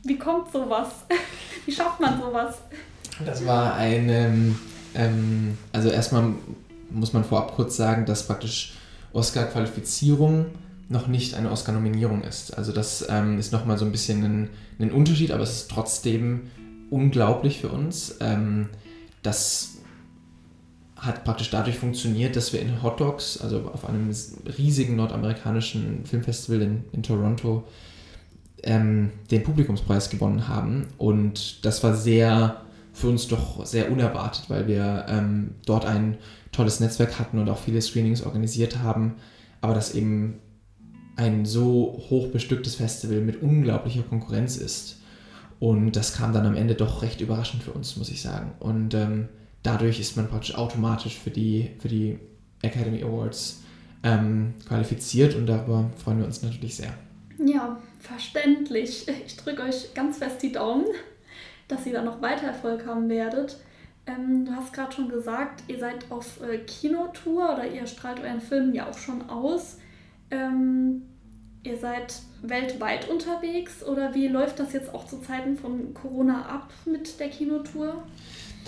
Wie 0.03 0.17
kommt 0.17 0.51
sowas? 0.51 0.89
Wie 1.65 1.71
schafft 1.71 1.99
man 1.99 2.21
sowas? 2.21 2.62
Das 3.25 3.45
war 3.45 3.75
eine, 3.75 4.56
ähm, 4.95 5.58
also 5.73 5.89
erstmal 5.89 6.36
muss 6.89 7.12
man 7.12 7.23
vorab 7.23 7.56
kurz 7.56 7.75
sagen, 7.75 8.06
dass 8.06 8.27
praktisch 8.27 8.75
Oscar-Qualifizierung 9.13 10.45
noch 10.89 11.08
nicht 11.08 11.34
eine 11.34 11.52
Oscar-Nominierung 11.52 12.23
ist. 12.23 12.58
Also 12.58 12.71
das 12.71 13.06
ähm, 13.10 13.39
ist 13.39 13.52
nochmal 13.52 13.78
so 13.78 13.86
ein 13.86 13.91
bisschen 13.91 14.23
ein, 14.23 14.50
ein, 14.80 14.91
Unterschied, 14.91 15.32
aber 15.32 15.43
es 15.43 15.62
ist 15.62 15.71
trotzdem 15.71 16.43
unglaublich 16.89 17.60
für 17.60 17.69
uns. 17.69 18.17
Ähm, 18.21 18.69
das 19.21 19.78
hat 20.95 21.23
praktisch 21.23 21.50
dadurch 21.50 21.78
funktioniert, 21.78 22.36
dass 22.36 22.54
wir 22.54 22.62
in 22.62 22.82
Hot 22.82 23.00
Dogs, 23.00 23.39
also 23.39 23.69
auf 23.73 23.88
einem 23.88 24.10
riesigen 24.58 24.95
nordamerikanischen 24.95 26.06
Filmfestival 26.06 26.62
in, 26.62 26.86
in 26.93 27.04
Toronto, 27.04 27.65
ähm, 28.63 29.12
den 29.30 29.43
Publikumspreis 29.43 30.10
gewonnen 30.10 30.47
haben. 30.47 30.88
Und 30.97 31.65
das 31.65 31.84
war 31.84 31.95
sehr 31.95 32.62
für 32.93 33.10
uns 33.10 33.28
doch 33.28 33.63
sehr 33.65 33.91
unerwartet, 33.91 34.45
weil 34.50 34.67
wir 34.67 35.06
ähm, 35.08 35.52
dort 35.65 35.86
ein 35.86 36.17
tolles 36.52 36.80
Netzwerk 36.80 37.19
hatten 37.19 37.38
und 37.38 37.47
auch 37.50 37.60
viele 37.60 37.80
Screenings 37.82 38.23
organisiert 38.23 38.80
haben, 38.80 39.15
aber 39.62 39.76
das 39.76 39.93
eben 39.93 40.39
ein 41.17 41.45
so 41.45 42.01
hoch 42.10 42.27
bestücktes 42.27 42.75
Festival 42.75 43.19
mit 43.21 43.41
unglaublicher 43.41 44.03
Konkurrenz 44.03 44.56
ist. 44.56 44.97
Und 45.60 45.95
das 45.95 46.13
kam 46.13 46.34
dann 46.34 46.45
am 46.45 46.56
Ende 46.56 46.75
doch 46.75 47.01
recht 47.01 47.19
überraschend 47.19 47.63
für 47.63 47.71
uns, 47.71 47.97
muss 47.97 48.10
ich 48.10 48.21
sagen. 48.21 48.51
Und 48.60 48.93
ähm, 48.93 49.27
dadurch 49.63 49.99
ist 49.99 50.15
man 50.15 50.27
praktisch 50.27 50.56
automatisch 50.56 51.17
für 51.17 51.32
die, 51.32 51.71
für 51.80 51.88
die 51.88 52.19
Academy 52.62 53.03
Awards 53.03 53.63
ähm, 54.03 54.53
qualifiziert 54.67 55.36
und 55.36 55.47
darüber 55.47 55.89
freuen 55.97 56.19
wir 56.19 56.25
uns 56.25 56.43
natürlich 56.43 56.75
sehr. 56.75 56.93
Ja, 57.43 57.80
verständlich. 57.99 59.08
Ich 59.25 59.38
drücke 59.38 59.63
euch 59.63 59.93
ganz 59.95 60.19
fest 60.19 60.41
die 60.43 60.51
Daumen, 60.51 60.86
dass 61.67 61.86
ihr 61.88 61.93
da 61.93 62.03
noch 62.03 62.21
weiter 62.21 62.47
Erfolg 62.47 62.86
haben 62.86 63.10
werdet. 63.10 63.58
Ähm, 64.06 64.45
du 64.45 64.51
hast 64.51 64.73
gerade 64.73 64.91
schon 64.91 65.10
gesagt, 65.10 65.63
ihr 65.67 65.80
seid 65.80 66.10
auf 66.12 66.41
äh, 66.41 66.60
Kinotour 66.60 67.53
oder 67.53 67.67
ihr 67.67 67.88
strahlt 67.88 68.19
euren 68.19 68.41
Film 68.41 68.73
ja 68.73 68.88
auch 68.89 68.97
schon 68.97 69.30
aus. 69.30 69.77
Ähm, 70.32 71.04
ihr 71.63 71.78
seid 71.78 72.22
weltweit 72.42 73.10
unterwegs 73.10 73.84
oder 73.84 74.13
wie 74.13 74.28
läuft 74.28 74.60
das 74.60 74.74
jetzt 74.74 74.94
auch 74.94 75.06
zu 75.06 75.20
Zeiten 75.20 75.58
von 75.58 75.94
Corona 75.94 76.46
ab 76.46 76.70
mit 76.86 77.20
der 77.20 77.30
Kinotour? 77.30 78.04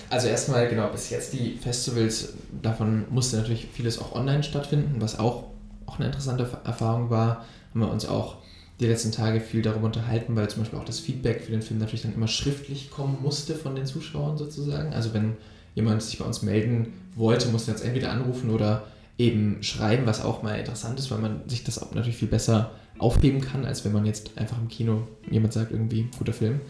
Also 0.09 0.27
erstmal, 0.27 0.67
genau, 0.67 0.87
bis 0.89 1.09
jetzt 1.09 1.33
die 1.33 1.57
Festivals, 1.57 2.33
davon 2.61 3.05
musste 3.09 3.37
natürlich 3.37 3.67
vieles 3.73 3.99
auch 3.99 4.15
online 4.15 4.43
stattfinden, 4.43 5.01
was 5.01 5.19
auch, 5.19 5.45
auch 5.85 5.97
eine 5.97 6.07
interessante 6.07 6.49
Erfahrung 6.63 7.09
war. 7.09 7.45
Haben 7.71 7.81
wir 7.81 7.91
uns 7.91 8.07
auch 8.07 8.37
die 8.79 8.87
letzten 8.87 9.11
Tage 9.11 9.41
viel 9.41 9.61
darüber 9.61 9.85
unterhalten, 9.85 10.35
weil 10.35 10.49
zum 10.49 10.61
Beispiel 10.61 10.79
auch 10.79 10.85
das 10.85 10.99
Feedback 10.99 11.41
für 11.41 11.51
den 11.51 11.61
Film 11.61 11.79
natürlich 11.79 12.03
dann 12.03 12.13
immer 12.13 12.27
schriftlich 12.27 12.89
kommen 12.89 13.17
musste 13.21 13.55
von 13.55 13.75
den 13.75 13.85
Zuschauern 13.85 14.37
sozusagen. 14.37 14.93
Also 14.93 15.13
wenn 15.13 15.35
jemand 15.75 16.01
sich 16.01 16.17
bei 16.17 16.25
uns 16.25 16.41
melden 16.41 16.93
wollte, 17.15 17.49
musste 17.49 17.71
er 17.71 17.77
jetzt 17.77 17.85
entweder 17.85 18.11
anrufen 18.11 18.49
oder 18.49 18.83
eben 19.19 19.61
schreiben, 19.61 20.07
was 20.07 20.23
auch 20.23 20.41
mal 20.41 20.57
interessant 20.57 20.97
ist, 20.97 21.11
weil 21.11 21.19
man 21.19 21.47
sich 21.47 21.63
das 21.63 21.81
auch 21.81 21.93
natürlich 21.93 22.17
viel 22.17 22.29
besser 22.29 22.71
aufheben 22.97 23.41
kann, 23.41 23.65
als 23.65 23.85
wenn 23.85 23.91
man 23.91 24.05
jetzt 24.05 24.37
einfach 24.37 24.57
im 24.57 24.69
Kino 24.69 25.07
jemand 25.29 25.53
sagt, 25.53 25.71
irgendwie 25.71 26.09
guter 26.17 26.33
Film. 26.33 26.61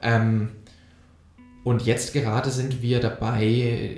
Ähm, 0.00 0.48
und 1.64 1.82
jetzt 1.82 2.12
gerade 2.12 2.50
sind 2.50 2.82
wir 2.82 2.98
dabei, 2.98 3.44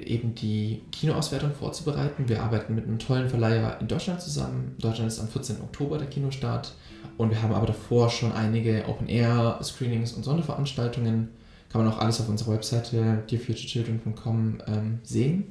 eben 0.05 0.35
die 0.35 0.83
Kinoauswertung 0.93 1.55
vorzubereiten. 1.55 2.29
Wir 2.29 2.43
arbeiten 2.43 2.75
mit 2.75 2.85
einem 2.85 2.99
tollen 2.99 3.31
Verleiher 3.31 3.79
in 3.81 3.89
Deutschland 3.89 4.21
zusammen. 4.21 4.75
Deutschland 4.79 5.11
ist 5.11 5.19
am 5.19 5.29
14. 5.29 5.63
Oktober 5.63 5.97
der 5.97 6.09
Kinostart. 6.09 6.75
Und 7.17 7.31
wir 7.31 7.41
haben 7.41 7.55
aber 7.55 7.67
davor 7.67 8.11
schon 8.11 8.33
einige 8.33 8.85
Open-Air-Screenings 8.87 10.13
und 10.13 10.25
Sonderveranstaltungen. 10.25 11.31
Kann 11.71 11.85
man 11.85 11.93
auch 11.93 11.99
alles 11.99 12.21
auf 12.21 12.29
unserer 12.29 12.53
Webseite 12.53 13.23
dearfuturechildren.com 13.31 14.59
ähm, 14.67 14.99
sehen. 15.03 15.47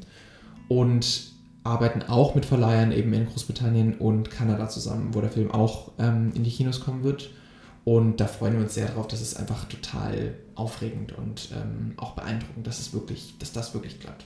Und 0.68 1.33
arbeiten 1.64 2.04
auch 2.04 2.36
mit 2.36 2.46
Verleihern 2.46 2.92
eben 2.92 3.14
in 3.14 3.26
Großbritannien 3.26 3.96
und 3.96 4.30
Kanada 4.30 4.68
zusammen, 4.70 5.14
wo 5.14 5.22
der 5.22 5.30
Film 5.30 5.52
auch 5.52 5.92
ähm, 5.98 6.32
in 6.36 6.44
die 6.44 6.52
Kinos 6.52 6.82
kommen 6.82 7.04
wird. 7.04 7.30
Und 7.86 8.20
da 8.20 8.28
freuen 8.28 8.54
wir 8.54 8.62
uns 8.62 8.74
sehr 8.74 8.88
drauf. 8.88 9.08
Das 9.08 9.22
ist 9.22 9.36
einfach 9.38 9.66
total 9.66 10.36
aufregend 10.56 11.18
und 11.18 11.50
ähm, 11.54 11.94
auch 11.98 12.12
beeindruckend, 12.12 12.66
dass, 12.66 12.80
es 12.80 12.94
wirklich, 12.94 13.38
dass 13.40 13.52
das 13.52 13.74
wirklich 13.74 14.00
klappt. 14.00 14.26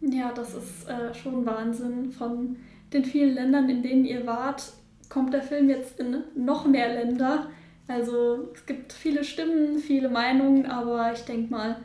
Ja, 0.00 0.32
das 0.32 0.54
ist 0.54 0.88
äh, 0.88 1.14
schon 1.14 1.46
Wahnsinn. 1.46 2.12
Von 2.12 2.56
den 2.92 3.04
vielen 3.04 3.34
Ländern, 3.34 3.68
in 3.68 3.82
denen 3.82 4.04
ihr 4.04 4.26
wart, 4.26 4.72
kommt 5.08 5.32
der 5.32 5.42
Film 5.42 5.68
jetzt 5.68 5.98
in 5.98 6.16
noch 6.36 6.66
mehr 6.66 6.94
Länder. 6.94 7.48
Also 7.88 8.50
es 8.54 8.66
gibt 8.66 8.92
viele 8.92 9.24
Stimmen, 9.24 9.78
viele 9.78 10.08
Meinungen, 10.08 10.66
aber 10.66 11.12
ich 11.12 11.22
denke 11.22 11.50
mal, 11.50 11.76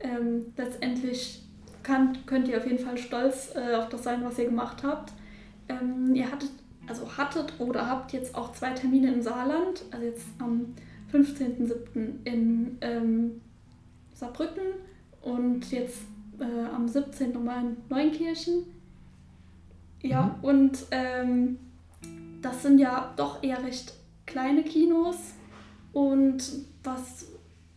ähm, 0.00 0.46
letztendlich 0.56 1.43
kann, 1.84 2.18
könnt 2.26 2.48
ihr 2.48 2.58
auf 2.58 2.66
jeden 2.66 2.84
Fall 2.84 2.98
stolz 2.98 3.54
äh, 3.54 3.76
auf 3.76 3.88
das 3.88 4.02
sein, 4.02 4.24
was 4.24 4.38
ihr 4.38 4.46
gemacht 4.46 4.82
habt. 4.82 5.12
Ähm, 5.68 6.14
ihr 6.14 6.30
hattet, 6.30 6.50
also 6.88 7.16
hattet 7.16 7.52
oder 7.60 7.88
habt 7.88 8.12
jetzt 8.12 8.34
auch 8.34 8.52
zwei 8.52 8.70
Termine 8.70 9.12
im 9.12 9.22
Saarland, 9.22 9.84
also 9.92 10.04
jetzt 10.04 10.26
am 10.38 10.74
15.07. 11.12 12.24
in 12.24 12.78
ähm, 12.80 13.40
Saarbrücken 14.14 14.64
und 15.22 15.70
jetzt 15.70 16.02
äh, 16.40 16.74
am 16.74 16.88
17. 16.88 17.32
nochmal 17.32 17.64
in 17.64 17.76
Neunkirchen. 17.88 18.64
Ja, 20.02 20.36
mhm. 20.38 20.44
und 20.44 20.78
ähm, 20.90 21.58
das 22.42 22.62
sind 22.62 22.78
ja 22.78 23.12
doch 23.16 23.42
eher 23.42 23.62
recht 23.62 23.94
kleine 24.26 24.62
Kinos. 24.62 25.16
Und 25.92 26.42
was 26.82 27.26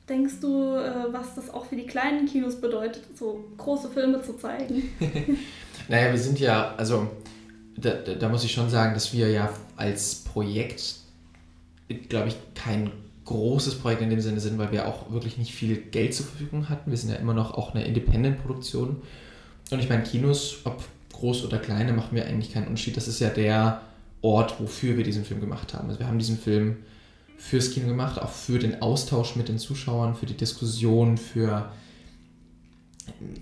denkst 0.10 0.36
du, 0.41 0.76
äh, 0.76 1.12
was 1.12 1.36
das 1.36 1.54
auch 1.54 1.65
für 1.65 1.76
die 1.76 1.86
kleinen 1.86 2.26
Kinos 2.28 2.60
bedeutet, 2.60 3.04
so 3.15 3.43
große 3.58 3.89
Filme 3.89 4.22
zu 4.22 4.34
zeigen? 4.38 4.84
naja, 5.89 6.12
wir 6.12 6.20
sind 6.20 6.39
ja, 6.39 6.76
also 6.76 7.08
da, 7.78 7.91
da, 7.91 8.15
da, 8.15 8.30
muss 8.30 8.43
ich 8.43 8.52
schon 8.52 8.70
sagen, 8.70 8.93
dass 8.93 9.13
wir 9.13 9.30
ja 9.30 9.50
als 9.76 10.15
Projekt, 10.15 10.96
glaube 12.10 12.30
ich, 12.30 12.36
kein 12.56 12.91
großes 13.26 13.76
Projekt 13.76 14.02
in 14.02 14.10
dem 14.10 14.22
Sinne 14.22 14.39
sind, 14.39 14.58
weil 14.58 14.72
wir 14.72 14.88
auch 14.88 15.12
wirklich 15.12 15.38
nicht 15.38 15.54
viel 15.54 15.76
Geld 15.78 16.13
zur 16.15 16.26
Verfügung 16.26 16.70
hatten. 16.70 16.89
Wir 16.89 16.98
sind 16.98 17.12
ja 17.12 17.17
immer 17.17 17.34
noch 17.34 17.54
auch 17.54 17.76
eine 17.76 17.86
Independent-Produktion. 17.86 19.02
Und 19.70 19.80
ich 19.80 19.89
meine, 19.89 20.04
Kinos, 20.04 20.62
ob 20.63 20.82
groß 21.12 21.46
oder 21.46 21.58
kleine, 21.58 21.93
machen 21.93 22.15
wir 22.15 22.26
eigentlich 22.26 22.54
keinen 22.54 22.67
Unterschied. 22.67 22.96
Das 22.96 23.08
ist 23.08 23.20
ja 23.20 23.30
der 23.30 23.82
Ort, 24.22 24.60
wofür 24.60 24.98
wir 24.98 25.04
diesen 25.04 25.26
Film 25.26 25.41
gemacht 25.41 25.74
haben. 25.74 25.89
Also 25.89 26.00
wir 26.00 26.08
haben 26.08 26.20
diesen 26.20 26.38
Film 26.38 26.78
fürs 27.38 27.71
Kino 27.71 27.88
gemacht, 27.88 28.19
auch 28.19 28.32
für 28.32 28.60
den 28.60 28.82
Austausch 28.82 29.36
mit 29.36 29.47
den 29.47 29.60
Zuschauern, 29.60 30.15
für 30.15 30.26
die 30.26 30.36
Diskussion, 30.36 31.17
für, 31.17 31.71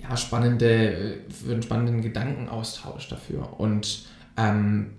ja, 0.02 0.18
spannende, 0.18 1.22
für 1.30 1.54
einen 1.54 1.64
spannenden 1.64 2.02
Gedankenaustausch 2.02 3.08
dafür. 3.08 3.60
Und 3.60 4.06
ähm, 4.38 4.92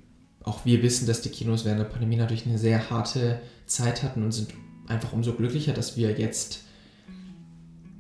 auch 0.42 0.64
wir 0.64 0.82
wissen, 0.82 1.06
dass 1.06 1.20
die 1.20 1.28
Kinos 1.28 1.64
während 1.64 1.80
der 1.80 1.84
Pandemie 1.84 2.16
natürlich 2.16 2.46
eine 2.46 2.58
sehr 2.58 2.90
harte 2.90 3.40
Zeit 3.66 4.02
hatten 4.02 4.22
und 4.22 4.32
sind 4.32 4.54
einfach 4.88 5.12
umso 5.12 5.34
glücklicher, 5.34 5.72
dass 5.72 5.96
wir 5.96 6.12
jetzt 6.12 6.62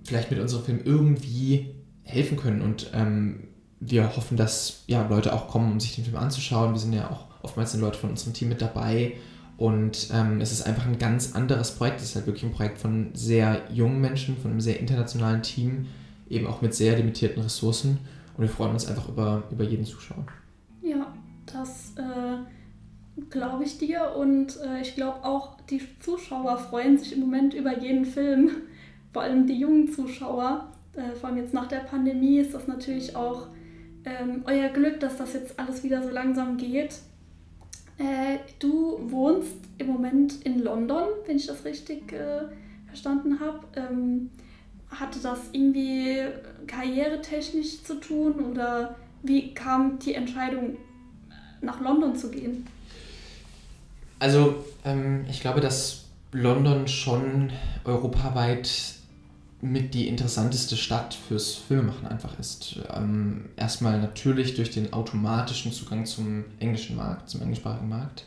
vielleicht 0.04 0.30
mit 0.30 0.40
unserem 0.40 0.64
Film 0.64 0.80
irgendwie 0.84 1.74
helfen 2.04 2.36
können 2.36 2.62
und 2.62 2.90
ähm, 2.94 3.48
wir 3.80 4.16
hoffen, 4.16 4.36
dass 4.36 4.84
ja, 4.86 5.06
Leute 5.06 5.34
auch 5.34 5.48
kommen, 5.48 5.72
um 5.72 5.80
sich 5.80 5.96
den 5.96 6.04
Film 6.04 6.16
anzuschauen. 6.16 6.72
Wir 6.72 6.78
sind 6.78 6.92
ja 6.92 7.10
auch 7.10 7.26
oftmals 7.42 7.72
sind 7.72 7.80
Leute 7.80 7.98
von 7.98 8.10
unserem 8.10 8.32
Team 8.32 8.48
mit 8.48 8.62
dabei 8.62 9.14
und 9.58 10.10
ähm, 10.12 10.40
es 10.40 10.52
ist 10.52 10.66
einfach 10.66 10.86
ein 10.86 10.98
ganz 10.98 11.34
anderes 11.34 11.72
Projekt. 11.72 12.00
Es 12.00 12.10
ist 12.10 12.16
halt 12.16 12.26
wirklich 12.26 12.44
ein 12.44 12.52
Projekt 12.52 12.78
von 12.78 13.10
sehr 13.14 13.62
jungen 13.72 14.00
Menschen, 14.00 14.36
von 14.36 14.50
einem 14.50 14.60
sehr 14.60 14.78
internationalen 14.78 15.42
Team, 15.42 15.86
eben 16.28 16.46
auch 16.46 16.60
mit 16.60 16.74
sehr 16.74 16.96
limitierten 16.96 17.42
Ressourcen. 17.42 17.98
Und 18.36 18.42
wir 18.42 18.50
freuen 18.50 18.72
uns 18.72 18.86
einfach 18.86 19.08
über, 19.08 19.44
über 19.50 19.64
jeden 19.64 19.86
Zuschauer. 19.86 20.26
Ja, 20.82 21.14
das 21.46 21.94
äh, 21.96 23.22
glaube 23.30 23.64
ich 23.64 23.78
dir. 23.78 24.14
Und 24.14 24.58
äh, 24.60 24.82
ich 24.82 24.94
glaube 24.94 25.24
auch, 25.24 25.56
die 25.70 25.80
Zuschauer 26.00 26.58
freuen 26.58 26.98
sich 26.98 27.14
im 27.14 27.20
Moment 27.20 27.54
über 27.54 27.78
jeden 27.78 28.04
Film. 28.04 28.50
Vor 29.14 29.22
allem 29.22 29.46
die 29.46 29.58
jungen 29.58 29.90
Zuschauer. 29.90 30.70
Äh, 30.92 31.14
vor 31.14 31.30
allem 31.30 31.38
jetzt 31.38 31.54
nach 31.54 31.68
der 31.68 31.78
Pandemie 31.78 32.38
ist 32.38 32.52
das 32.52 32.66
natürlich 32.66 33.16
auch 33.16 33.46
ähm, 34.04 34.42
euer 34.44 34.68
Glück, 34.68 35.00
dass 35.00 35.16
das 35.16 35.32
jetzt 35.32 35.58
alles 35.58 35.82
wieder 35.82 36.02
so 36.02 36.10
langsam 36.10 36.58
geht. 36.58 37.00
Äh, 37.98 38.38
du 38.58 38.98
wohnst 39.10 39.56
im 39.78 39.86
Moment 39.86 40.44
in 40.44 40.62
London, 40.62 41.04
wenn 41.26 41.36
ich 41.36 41.46
das 41.46 41.64
richtig 41.64 42.12
äh, 42.12 42.42
verstanden 42.86 43.40
habe. 43.40 43.60
Ähm, 43.74 44.30
hatte 44.90 45.18
das 45.20 45.40
irgendwie 45.52 46.24
karrieretechnisch 46.66 47.82
zu 47.82 48.00
tun 48.00 48.34
oder 48.34 48.96
wie 49.22 49.52
kam 49.54 49.98
die 49.98 50.14
Entscheidung, 50.14 50.76
nach 51.60 51.80
London 51.80 52.14
zu 52.14 52.30
gehen? 52.30 52.66
Also, 54.18 54.64
ähm, 54.84 55.24
ich 55.28 55.40
glaube, 55.40 55.60
dass 55.60 56.04
London 56.32 56.86
schon 56.86 57.50
europaweit 57.84 58.95
mit 59.70 59.94
die 59.94 60.08
interessanteste 60.08 60.76
Stadt 60.76 61.14
fürs 61.14 61.54
Filmemachen 61.54 62.06
einfach 62.06 62.38
ist. 62.38 62.78
Ähm, 62.94 63.46
erstmal 63.56 64.00
natürlich 64.00 64.54
durch 64.54 64.70
den 64.70 64.92
automatischen 64.92 65.72
Zugang 65.72 66.06
zum 66.06 66.44
englischen 66.60 66.96
Markt, 66.96 67.28
zum 67.28 67.42
englischsprachigen 67.42 67.88
Markt. 67.88 68.24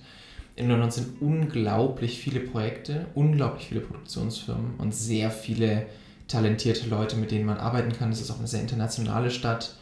In 0.55 0.67
London 0.67 0.91
sind 0.91 1.21
unglaublich 1.21 2.19
viele 2.19 2.41
Projekte, 2.41 3.07
unglaublich 3.15 3.67
viele 3.67 3.81
Produktionsfirmen 3.81 4.75
und 4.77 4.93
sehr 4.93 5.31
viele 5.31 5.85
talentierte 6.27 6.89
Leute, 6.89 7.15
mit 7.15 7.31
denen 7.31 7.45
man 7.45 7.57
arbeiten 7.57 7.93
kann. 7.93 8.11
Es 8.11 8.19
ist 8.19 8.29
auch 8.31 8.39
eine 8.39 8.47
sehr 8.47 8.61
internationale 8.61 9.31
Stadt 9.31 9.75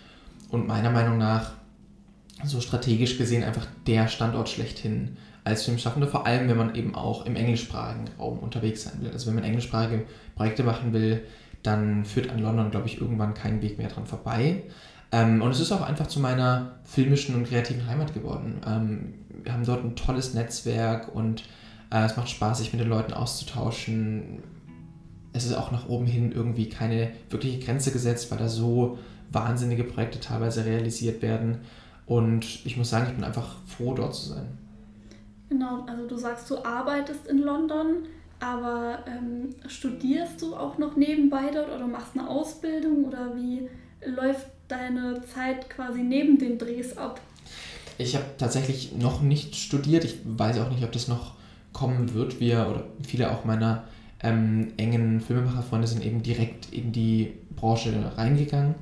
und 0.50 0.67
meiner 0.67 0.91
Meinung 0.91 1.17
nach 1.17 1.54
so 2.43 2.62
strategisch 2.62 3.17
gesehen 3.17 3.43
einfach 3.43 3.65
der 3.88 4.08
Standort 4.08 4.50
schlechthin 4.50 5.17
als 5.43 5.63
Filmschaffende, 5.63 6.08
vor 6.08 6.28
allem 6.28 6.48
wenn 6.48 6.58
man 6.58 6.76
eben 6.76 6.93
auch 6.93 7.26
im 7.26 7.36
englischsprachigen 7.36 8.10
Raum 8.20 8.39
unterwegs 8.39 8.84
sein 8.84 9.02
will. 9.02 9.12
Also 9.12 9.28
wenn 9.28 9.36
man 9.36 9.43
englischsprachige 9.43 10.06
Projekte 10.36 10.63
machen 10.63 10.93
will, 10.93 11.24
dann 11.63 12.06
führt 12.06 12.30
an 12.30 12.39
London, 12.39 12.72
glaube 12.72 12.88
ich, 12.88 13.02
irgendwann 13.02 13.34
kein 13.34 13.62
Weg 13.62 13.78
mehr 13.78 13.89
dran 13.89 14.06
vorbei. 14.06 14.63
Ähm, 15.12 15.41
und 15.41 15.52
es 15.52 15.60
ist 15.60 15.72
auch 15.72 15.82
einfach 15.82 16.08
zu 16.08 16.20
meiner 16.20 16.80
filmischen 16.84 17.36
und 17.36 17.48
kreativen 17.48 17.88
Heimat 17.88 18.13
geworden. 18.13 18.62
Ähm, 18.65 19.13
wir 19.43 19.54
haben 19.54 19.65
dort 19.65 19.84
ein 19.84 19.96
tolles 19.96 20.34
Netzwerk 20.34 21.13
und 21.13 21.43
äh, 21.91 22.04
es 22.04 22.17
macht 22.17 22.30
Spaß, 22.30 22.58
sich 22.58 22.74
mit 22.74 22.82
den 22.82 22.89
Leuten 22.89 23.13
auszutauschen. 23.13 24.43
Es 25.34 25.46
ist 25.46 25.54
auch 25.54 25.72
nach 25.72 25.88
oben 25.88 26.06
hin 26.06 26.32
irgendwie 26.32 26.70
keine 26.70 27.12
wirkliche 27.30 27.60
Grenze 27.60 27.91
gesetzt, 27.91 28.32
weil 28.32 28.38
da 28.38 28.50
so 28.50 28.98
wahnsinnige 29.32 29.84
Projekte 29.84 30.20
teilweise 30.20 30.65
realisiert 30.65 31.22
werden. 31.22 31.60
Und 32.06 32.65
ich 32.65 32.78
muss 32.78 32.89
sagen, 32.89 33.08
ich 33.10 33.15
bin 33.15 33.24
einfach 33.24 33.56
froh, 33.65 33.93
dort 33.93 34.15
zu 34.15 34.30
sein. 34.30 34.58
Genau, 35.50 35.86
also 35.88 36.08
du 36.08 36.17
sagst, 36.17 36.50
du 36.50 36.63
arbeitest 36.63 37.28
in 37.28 37.39
London, 37.39 38.06
aber 38.39 39.00
ähm, 39.08 39.56
studierst 39.67 40.41
du 40.41 40.56
auch 40.56 40.78
noch 40.78 40.95
nebenbei 40.95 41.50
dort 41.52 41.69
oder 41.73 41.88
machst 41.88 42.12
eine 42.15 42.30
Ausbildung 42.30 43.06
oder 43.06 43.36
wie 43.36 43.69
läuft 44.06 44.47
deine 44.67 45.21
Zeit 45.34 45.69
quasi 45.69 46.02
neben 46.02 46.38
den 46.38 46.58
Drehs 46.58 46.97
ab? 46.97 47.19
Ich 47.97 48.15
habe 48.15 48.26
tatsächlich 48.38 48.93
noch 48.95 49.21
nicht 49.21 49.56
studiert. 49.56 50.04
Ich 50.04 50.19
weiß 50.23 50.60
auch 50.60 50.69
nicht, 50.69 50.84
ob 50.84 50.91
das 50.91 51.08
noch 51.08 51.34
kommen 51.73 52.13
wird. 52.13 52.39
Wir 52.39 52.67
oder 52.69 52.84
viele 53.06 53.32
auch 53.32 53.43
meiner 53.43 53.86
ähm, 54.21 54.73
engen 54.78 55.21
Filmemacherfreunde 55.21 55.88
sind 55.88 56.06
eben 56.06 56.21
direkt 56.21 56.71
in 56.71 56.91
die 56.91 57.34
Branche 57.56 57.93
reingegangen. 58.17 58.76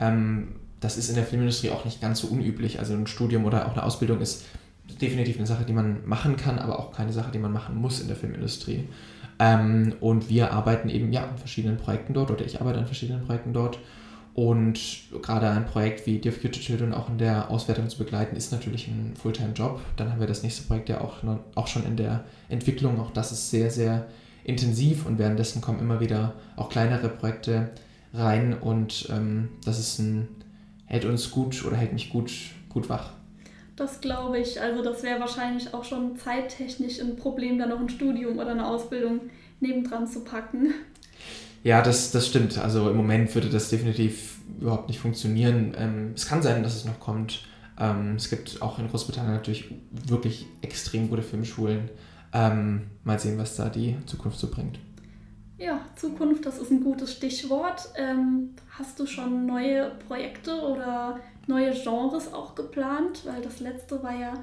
Ähm, 0.00 0.48
das 0.80 0.96
ist 0.96 1.08
in 1.08 1.14
der 1.14 1.24
Filmindustrie 1.24 1.70
auch 1.70 1.84
nicht 1.84 2.00
ganz 2.00 2.20
so 2.20 2.28
unüblich. 2.28 2.78
Also 2.78 2.94
ein 2.94 3.06
Studium 3.06 3.44
oder 3.44 3.66
auch 3.66 3.72
eine 3.72 3.82
Ausbildung 3.82 4.20
ist 4.20 4.44
definitiv 5.00 5.36
eine 5.38 5.46
Sache, 5.46 5.64
die 5.64 5.72
man 5.72 6.06
machen 6.06 6.36
kann, 6.36 6.58
aber 6.58 6.78
auch 6.78 6.92
keine 6.92 7.12
Sache, 7.12 7.30
die 7.32 7.38
man 7.38 7.52
machen 7.52 7.76
muss 7.76 8.00
in 8.00 8.08
der 8.08 8.16
Filmindustrie. 8.16 8.88
Ähm, 9.38 9.94
und 10.00 10.28
wir 10.28 10.52
arbeiten 10.52 10.88
eben 10.88 11.12
ja 11.12 11.24
an 11.24 11.38
verschiedenen 11.38 11.76
Projekten 11.76 12.14
dort 12.14 12.30
oder 12.30 12.44
ich 12.44 12.60
arbeite 12.60 12.78
an 12.78 12.86
verschiedenen 12.86 13.24
Projekten 13.24 13.52
dort. 13.52 13.78
Und 14.34 14.80
gerade 15.22 15.48
ein 15.48 15.64
Projekt 15.64 16.06
wie 16.06 16.18
Dear 16.18 16.34
Future 16.34 16.60
Children 16.60 16.92
auch 16.92 17.08
in 17.08 17.18
der 17.18 17.50
Auswertung 17.50 17.88
zu 17.88 17.98
begleiten, 17.98 18.34
ist 18.34 18.50
natürlich 18.50 18.88
ein 18.88 19.14
Fulltime-Job. 19.16 19.80
Dann 19.96 20.10
haben 20.10 20.18
wir 20.18 20.26
das 20.26 20.42
nächste 20.42 20.66
Projekt 20.66 20.88
ja 20.88 21.00
auch, 21.00 21.18
auch 21.54 21.68
schon 21.68 21.86
in 21.86 21.96
der 21.96 22.24
Entwicklung. 22.48 23.00
Auch 23.00 23.12
das 23.12 23.30
ist 23.30 23.50
sehr, 23.50 23.70
sehr 23.70 24.06
intensiv 24.42 25.06
und 25.06 25.18
währenddessen 25.18 25.60
kommen 25.60 25.78
immer 25.78 26.00
wieder 26.00 26.34
auch 26.56 26.68
kleinere 26.68 27.08
Projekte 27.08 27.70
rein 28.12 28.54
und 28.54 29.08
ähm, 29.10 29.48
das 29.64 29.78
ist 29.78 29.98
ein, 29.98 30.28
hält 30.86 31.04
uns 31.04 31.30
gut 31.30 31.64
oder 31.64 31.76
hält 31.76 31.92
mich 31.92 32.10
gut, 32.10 32.30
gut 32.68 32.88
wach. 32.88 33.12
Das 33.76 34.00
glaube 34.00 34.38
ich. 34.38 34.60
Also 34.60 34.82
das 34.82 35.02
wäre 35.02 35.20
wahrscheinlich 35.20 35.74
auch 35.74 35.84
schon 35.84 36.16
zeittechnisch 36.16 37.00
ein 37.00 37.16
Problem, 37.16 37.58
da 37.58 37.66
noch 37.66 37.80
ein 37.80 37.88
Studium 37.88 38.38
oder 38.38 38.50
eine 38.50 38.66
Ausbildung 38.66 39.20
nebendran 39.60 40.06
zu 40.06 40.20
packen. 40.20 40.74
Ja, 41.64 41.80
das, 41.82 42.10
das 42.10 42.28
stimmt. 42.28 42.58
Also 42.58 42.90
im 42.90 42.96
Moment 42.96 43.34
würde 43.34 43.48
das 43.48 43.70
definitiv 43.70 44.38
überhaupt 44.60 44.88
nicht 44.88 45.00
funktionieren. 45.00 45.74
Ähm, 45.76 46.12
es 46.14 46.26
kann 46.26 46.42
sein, 46.42 46.62
dass 46.62 46.76
es 46.76 46.84
noch 46.84 47.00
kommt. 47.00 47.46
Ähm, 47.80 48.16
es 48.16 48.30
gibt 48.30 48.62
auch 48.62 48.78
in 48.78 48.88
Großbritannien 48.88 49.34
natürlich 49.34 49.74
wirklich 49.90 50.46
extrem 50.60 51.08
gute 51.08 51.22
Filmschulen. 51.22 51.88
Ähm, 52.32 52.82
mal 53.02 53.18
sehen, 53.18 53.38
was 53.38 53.56
da 53.56 53.68
die 53.68 53.96
Zukunft 54.06 54.38
so 54.38 54.50
bringt. 54.50 54.78
Ja, 55.56 55.80
Zukunft, 55.96 56.44
das 56.46 56.58
ist 56.58 56.70
ein 56.70 56.82
gutes 56.82 57.12
Stichwort. 57.12 57.88
Ähm, 57.96 58.50
hast 58.78 58.98
du 59.00 59.06
schon 59.06 59.46
neue 59.46 59.92
Projekte 60.06 60.52
oder 60.52 61.20
neue 61.46 61.72
Genres 61.72 62.32
auch 62.32 62.54
geplant? 62.54 63.22
Weil 63.24 63.42
das 63.42 63.60
letzte 63.60 64.02
war 64.02 64.14
ja 64.14 64.34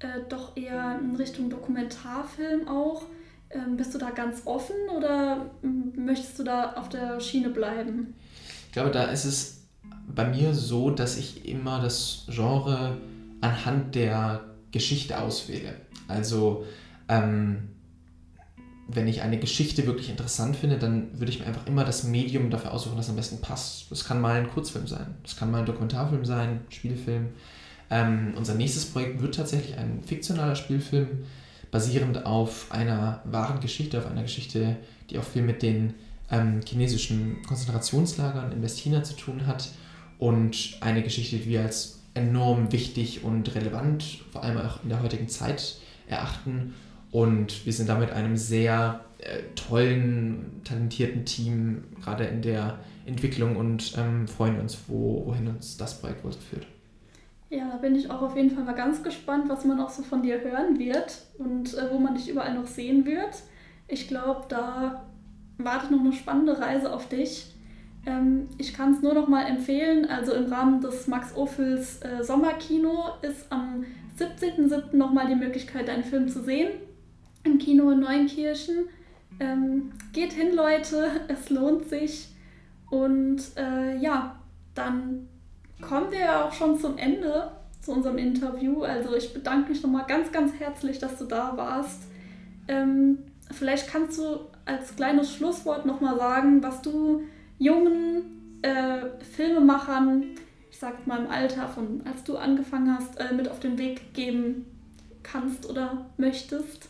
äh, 0.00 0.20
doch 0.28 0.56
eher 0.56 0.98
in 1.00 1.16
Richtung 1.16 1.50
Dokumentarfilm 1.50 2.68
auch. 2.68 3.04
Ähm, 3.50 3.76
bist 3.76 3.94
du 3.94 3.98
da 3.98 4.10
ganz 4.10 4.42
offen 4.44 4.76
oder 4.94 5.50
möchtest 5.62 6.38
du 6.38 6.44
da 6.44 6.72
auf 6.74 6.88
der 6.88 7.20
Schiene 7.20 7.50
bleiben? 7.50 8.14
Ich 8.66 8.72
glaube, 8.72 8.90
da 8.90 9.04
ist 9.04 9.24
es 9.24 9.62
bei 10.14 10.26
mir 10.26 10.54
so, 10.54 10.90
dass 10.90 11.16
ich 11.16 11.48
immer 11.48 11.80
das 11.80 12.26
Genre 12.28 12.98
anhand 13.40 13.94
der 13.94 14.44
Geschichte 14.72 15.18
auswähle. 15.20 15.74
Also 16.08 16.64
ähm, 17.08 17.68
wenn 18.88 19.08
ich 19.08 19.22
eine 19.22 19.38
Geschichte 19.38 19.86
wirklich 19.86 20.10
interessant 20.10 20.56
finde, 20.56 20.78
dann 20.78 21.18
würde 21.18 21.32
ich 21.32 21.40
mir 21.40 21.46
einfach 21.46 21.66
immer 21.66 21.84
das 21.84 22.04
Medium 22.04 22.50
dafür 22.50 22.72
aussuchen, 22.72 22.96
das 22.96 23.10
am 23.10 23.16
besten 23.16 23.40
passt. 23.40 23.90
Das 23.90 24.04
kann 24.04 24.20
mal 24.20 24.36
ein 24.36 24.48
Kurzfilm 24.48 24.86
sein, 24.86 25.14
das 25.22 25.36
kann 25.36 25.50
mal 25.50 25.60
ein 25.60 25.66
Dokumentarfilm 25.66 26.24
sein, 26.24 26.60
Spielfilm. 26.68 27.30
Ähm, 27.90 28.34
unser 28.36 28.54
nächstes 28.54 28.86
Projekt 28.86 29.22
wird 29.22 29.34
tatsächlich 29.34 29.76
ein 29.76 30.02
fiktionaler 30.04 30.56
Spielfilm, 30.56 31.24
basierend 31.70 32.26
auf 32.26 32.66
einer 32.70 33.22
wahren 33.24 33.60
Geschichte, 33.60 33.98
auf 33.98 34.06
einer 34.06 34.22
Geschichte, 34.22 34.76
die 35.10 35.18
auch 35.18 35.24
viel 35.24 35.42
mit 35.42 35.62
den 35.62 35.94
ähm, 36.30 36.60
chinesischen 36.66 37.42
Konzentrationslagern 37.46 38.52
in 38.52 38.62
Westchina 38.62 39.02
zu 39.02 39.14
tun 39.14 39.46
hat 39.46 39.70
und 40.18 40.78
eine 40.80 41.02
Geschichte, 41.02 41.36
die 41.36 41.46
wir 41.46 41.62
als 41.62 42.00
enorm 42.14 42.72
wichtig 42.72 43.24
und 43.24 43.54
relevant, 43.54 44.20
vor 44.32 44.42
allem 44.42 44.58
auch 44.58 44.82
in 44.82 44.88
der 44.88 45.02
heutigen 45.02 45.28
Zeit 45.28 45.76
erachten. 46.08 46.74
Und 47.12 47.64
wir 47.64 47.72
sind 47.72 47.88
damit 47.88 48.10
einem 48.10 48.36
sehr 48.36 49.00
äh, 49.18 49.42
tollen, 49.54 50.60
talentierten 50.64 51.24
Team, 51.24 51.84
gerade 52.02 52.24
in 52.24 52.42
der 52.42 52.78
Entwicklung 53.06 53.56
und 53.56 53.96
ähm, 53.96 54.28
freuen 54.28 54.60
uns, 54.60 54.78
wo, 54.88 55.24
wohin 55.26 55.48
uns 55.48 55.76
das 55.76 56.00
Projekt 56.00 56.24
wohl 56.24 56.32
führt. 56.32 56.66
Ja, 57.48 57.70
da 57.70 57.76
bin 57.76 57.94
ich 57.94 58.10
auch 58.10 58.22
auf 58.22 58.36
jeden 58.36 58.50
Fall 58.50 58.64
mal 58.64 58.74
ganz 58.74 59.02
gespannt, 59.02 59.48
was 59.48 59.64
man 59.64 59.80
auch 59.80 59.88
so 59.88 60.02
von 60.02 60.22
dir 60.22 60.40
hören 60.42 60.78
wird 60.78 61.22
und 61.38 61.74
äh, 61.74 61.90
wo 61.90 61.98
man 61.98 62.14
dich 62.14 62.28
überall 62.28 62.54
noch 62.54 62.66
sehen 62.66 63.06
wird. 63.06 63.42
Ich 63.88 64.08
glaube, 64.08 64.46
da 64.48 65.04
wartet 65.58 65.92
noch 65.92 66.00
eine 66.00 66.12
spannende 66.12 66.58
Reise 66.58 66.92
auf 66.92 67.08
dich. 67.08 67.54
Ähm, 68.04 68.48
ich 68.58 68.74
kann 68.74 68.92
es 68.92 69.02
nur 69.02 69.14
noch 69.14 69.28
mal 69.28 69.46
empfehlen. 69.46 70.06
Also 70.06 70.34
im 70.34 70.52
Rahmen 70.52 70.80
des 70.80 71.06
Max 71.06 71.36
Ophüls 71.36 72.02
äh, 72.02 72.24
Sommerkino 72.24 73.14
ist 73.22 73.50
am 73.50 73.84
17.07. 74.18 74.96
noch 74.96 75.12
mal 75.12 75.28
die 75.28 75.36
Möglichkeit, 75.36 75.88
deinen 75.88 76.04
Film 76.04 76.28
zu 76.28 76.42
sehen 76.42 76.70
im 77.46 77.58
Kino 77.58 77.90
in 77.90 78.00
Neunkirchen. 78.00 78.88
Ähm, 79.40 79.92
geht 80.12 80.32
hin, 80.32 80.54
Leute, 80.54 81.10
es 81.28 81.50
lohnt 81.50 81.88
sich. 81.88 82.28
Und 82.90 83.40
äh, 83.56 83.96
ja, 83.98 84.36
dann 84.74 85.28
kommen 85.80 86.10
wir 86.10 86.20
ja 86.20 86.44
auch 86.44 86.52
schon 86.52 86.78
zum 86.78 86.98
Ende 86.98 87.50
zu 87.80 87.92
unserem 87.92 88.18
Interview. 88.18 88.82
Also 88.82 89.14
ich 89.14 89.32
bedanke 89.32 89.70
mich 89.70 89.82
nochmal 89.82 90.04
ganz, 90.06 90.32
ganz 90.32 90.52
herzlich, 90.58 90.98
dass 90.98 91.18
du 91.18 91.24
da 91.24 91.56
warst. 91.56 92.02
Ähm, 92.68 93.18
vielleicht 93.52 93.88
kannst 93.88 94.18
du 94.18 94.40
als 94.64 94.96
kleines 94.96 95.32
Schlusswort 95.32 95.86
nochmal 95.86 96.16
sagen, 96.18 96.62
was 96.62 96.82
du 96.82 97.22
jungen 97.58 98.58
äh, 98.62 99.22
Filmemachern, 99.36 100.24
ich 100.70 100.78
sag 100.78 101.06
mal 101.06 101.24
im 101.24 101.30
Alter 101.30 101.68
von 101.68 102.02
als 102.04 102.24
du 102.24 102.36
angefangen 102.36 102.94
hast, 102.96 103.18
äh, 103.18 103.32
mit 103.32 103.48
auf 103.48 103.60
den 103.60 103.78
Weg 103.78 104.14
geben 104.14 104.66
kannst 105.22 105.68
oder 105.68 106.06
möchtest? 106.16 106.88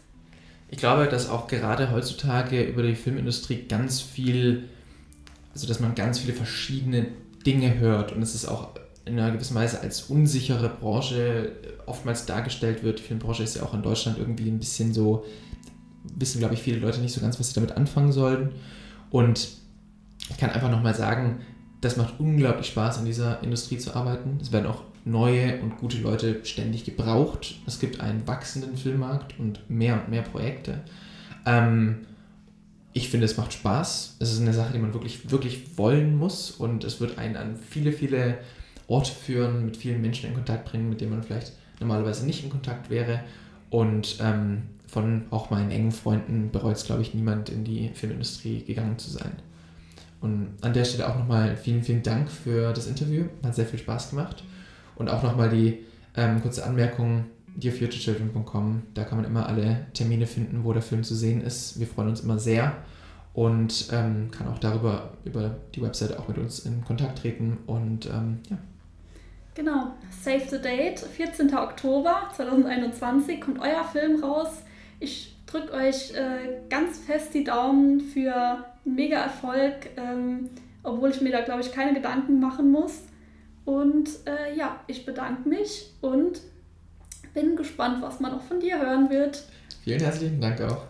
Ich 0.69 0.79
glaube, 0.79 1.07
dass 1.07 1.29
auch 1.29 1.47
gerade 1.47 1.91
heutzutage 1.93 2.63
über 2.63 2.83
die 2.83 2.95
Filmindustrie 2.95 3.67
ganz 3.69 4.01
viel, 4.01 4.65
also 5.53 5.67
dass 5.67 5.81
man 5.81 5.95
ganz 5.95 6.19
viele 6.19 6.33
verschiedene 6.33 7.07
Dinge 7.47 7.79
hört 7.79 8.13
und 8.13 8.23
es 8.23 8.35
ist 8.35 8.47
auch 8.47 8.71
in 9.05 9.19
einer 9.19 9.31
gewissen 9.31 9.55
Weise 9.55 9.81
als 9.81 10.03
unsichere 10.03 10.69
Branche 10.69 11.53
oftmals 11.87 12.27
dargestellt 12.27 12.83
wird. 12.83 12.99
Die 12.99 13.05
Filmbranche 13.05 13.45
ist 13.45 13.55
ja 13.55 13.63
auch 13.63 13.73
in 13.73 13.83
Deutschland 13.83 14.19
irgendwie 14.19 14.51
ein 14.51 14.59
bisschen 14.59 14.93
so, 14.93 15.25
wissen 16.17 16.41
glaube 16.41 16.55
ich 16.55 16.63
viele 16.63 16.79
Leute 16.79 17.01
nicht 17.01 17.15
so 17.15 17.21
ganz, 17.21 17.39
was 17.39 17.49
sie 17.49 17.55
damit 17.55 17.73
anfangen 17.73 18.11
sollen. 18.11 18.51
Und 19.11 19.49
ich 20.29 20.37
kann 20.37 20.51
einfach 20.51 20.71
nochmal 20.71 20.95
sagen, 20.95 21.41
das 21.81 21.97
macht 21.97 22.19
unglaublich 22.19 22.67
Spaß, 22.67 22.99
in 22.99 23.05
dieser 23.05 23.43
Industrie 23.45 23.79
zu 23.79 23.95
arbeiten. 23.95 24.39
Es 24.43 24.51
werden 24.51 24.67
auch 24.67 24.83
neue 25.07 25.61
und 25.63 25.79
gute 25.79 25.99
Leute 25.99 26.45
ständig 26.45 26.85
gebraucht. 26.85 27.57
Es 27.67 27.79
gibt 27.79 28.01
einen 28.01 28.27
wachsenden 28.27 28.77
Filmmarkt 28.77 29.39
und 29.39 29.71
mehr 29.71 29.95
und 29.95 30.11
mehr 30.11 30.23
Projekte. 30.23 30.81
Ähm, 31.47 31.99
ich 32.93 33.09
finde, 33.09 33.27
es 33.27 33.37
macht 33.37 33.53
Spaß. 33.53 34.17
Es 34.19 34.33
ist 34.33 34.41
eine 34.41 34.53
Sache, 34.53 34.73
die 34.73 34.79
man 34.79 34.93
wirklich, 34.93 35.31
wirklich 35.31 35.79
wollen 35.79 36.17
muss 36.17 36.51
und 36.51 36.83
es 36.83 37.01
wird 37.01 37.19
einen 37.19 37.37
an 37.37 37.57
viele, 37.57 37.93
viele 37.93 38.39
Orte 38.89 39.13
führen, 39.13 39.65
mit 39.65 39.77
vielen 39.77 40.03
Menschen 40.03 40.29
in 40.29 40.35
Kontakt 40.35 40.65
bringen, 40.71 40.89
mit 40.89 41.01
denen 41.01 41.13
man 41.13 41.23
vielleicht 41.23 41.53
normalerweise 41.79 42.27
nicht 42.27 42.43
in 42.43 42.51
Kontakt 42.51 42.91
wäre. 42.91 43.21
Und 43.71 44.19
ähm, 44.21 44.63
von 44.89 45.23
auch 45.31 45.51
meinen 45.51 45.71
engen 45.71 45.93
Freunden 45.93 46.51
bereut 46.51 46.77
es, 46.77 46.85
glaube 46.85 47.03
ich, 47.03 47.15
niemand, 47.15 47.49
in 47.49 47.65
die 47.65 47.91
Filmindustrie 47.95 48.65
gegangen 48.65 48.99
zu 48.99 49.11
sein. 49.11 49.33
Und 50.21 50.49
an 50.63 50.73
der 50.73 50.85
Stelle 50.85 51.09
auch 51.09 51.17
nochmal 51.17 51.57
vielen, 51.57 51.83
vielen 51.83 52.03
Dank 52.03 52.29
für 52.29 52.73
das 52.73 52.87
Interview. 52.89 53.27
Hat 53.45 53.55
sehr 53.55 53.67
viel 53.67 53.79
Spaß 53.79 54.11
gemacht. 54.11 54.43
Und 54.97 55.09
auch 55.09 55.23
nochmal 55.23 55.51
die 55.51 55.85
ähm, 56.17 56.43
kurze 56.43 56.65
Anmerkung, 56.65 57.25
dearfuturechildren.com, 57.55 58.83
da 58.95 59.05
kann 59.05 59.19
man 59.19 59.27
immer 59.27 59.47
alle 59.47 59.87
Termine 59.95 60.27
finden, 60.27 60.65
wo 60.65 60.73
der 60.73 60.83
Film 60.83 61.05
zu 61.05 61.15
sehen 61.15 61.41
ist. 61.41 61.79
Wir 61.79 61.87
freuen 61.87 62.09
uns 62.09 62.21
immer 62.21 62.39
sehr 62.39 62.73
und 63.37 63.89
ähm, 63.93 64.31
kann 64.31 64.49
auch 64.49 64.59
darüber, 64.59 65.11
über 65.25 65.57
die 65.75 65.83
Webseite 65.83 66.19
auch 66.19 66.29
mit 66.29 66.39
uns 66.39 66.61
in 66.61 66.85
Kontakt 66.85 67.19
treten 67.19 67.59
und 67.67 68.07
ähm, 68.07 68.41
ja. 68.49 68.57
Genau, 69.55 69.93
Save 70.23 70.43
the 70.51 70.59
Date, 70.59 71.01
14. 71.01 71.55
Oktober 71.55 72.31
2021 72.35 73.41
kommt 73.41 73.59
euer 73.59 73.85
Film 73.85 74.23
raus. 74.23 74.63
Ich 75.01 75.35
drücke 75.47 75.73
euch 75.73 76.13
äh, 76.15 76.61
ganz 76.69 76.99
fest 76.99 77.33
die 77.33 77.45
Daumen 77.45 78.01
für 78.01 78.65
mega 78.85 79.17
Erfolg, 79.19 79.91
ähm, 79.97 80.51
obwohl 80.83 81.11
ich 81.11 81.21
mir 81.21 81.33
da, 81.33 81.41
glaube 81.41 81.61
ich, 81.61 81.73
keine 81.73 81.95
Gedanken 81.95 82.41
machen 82.41 82.71
muss. 82.71 83.03
Und 83.67 84.09
äh, 84.27 84.57
ja, 84.57 84.81
ich 84.87 85.05
bedanke 85.05 85.47
mich 85.47 85.93
und 86.01 86.41
bin 87.35 87.57
gespannt, 87.57 88.01
was 88.01 88.21
man 88.21 88.33
auch 88.33 88.43
von 88.43 88.61
dir 88.61 88.81
hören 88.81 89.11
wird. 89.11 89.45
Vielen 89.83 90.01
herzlichen 90.01 90.41
Dank 90.41 90.61
auch. 90.63 90.85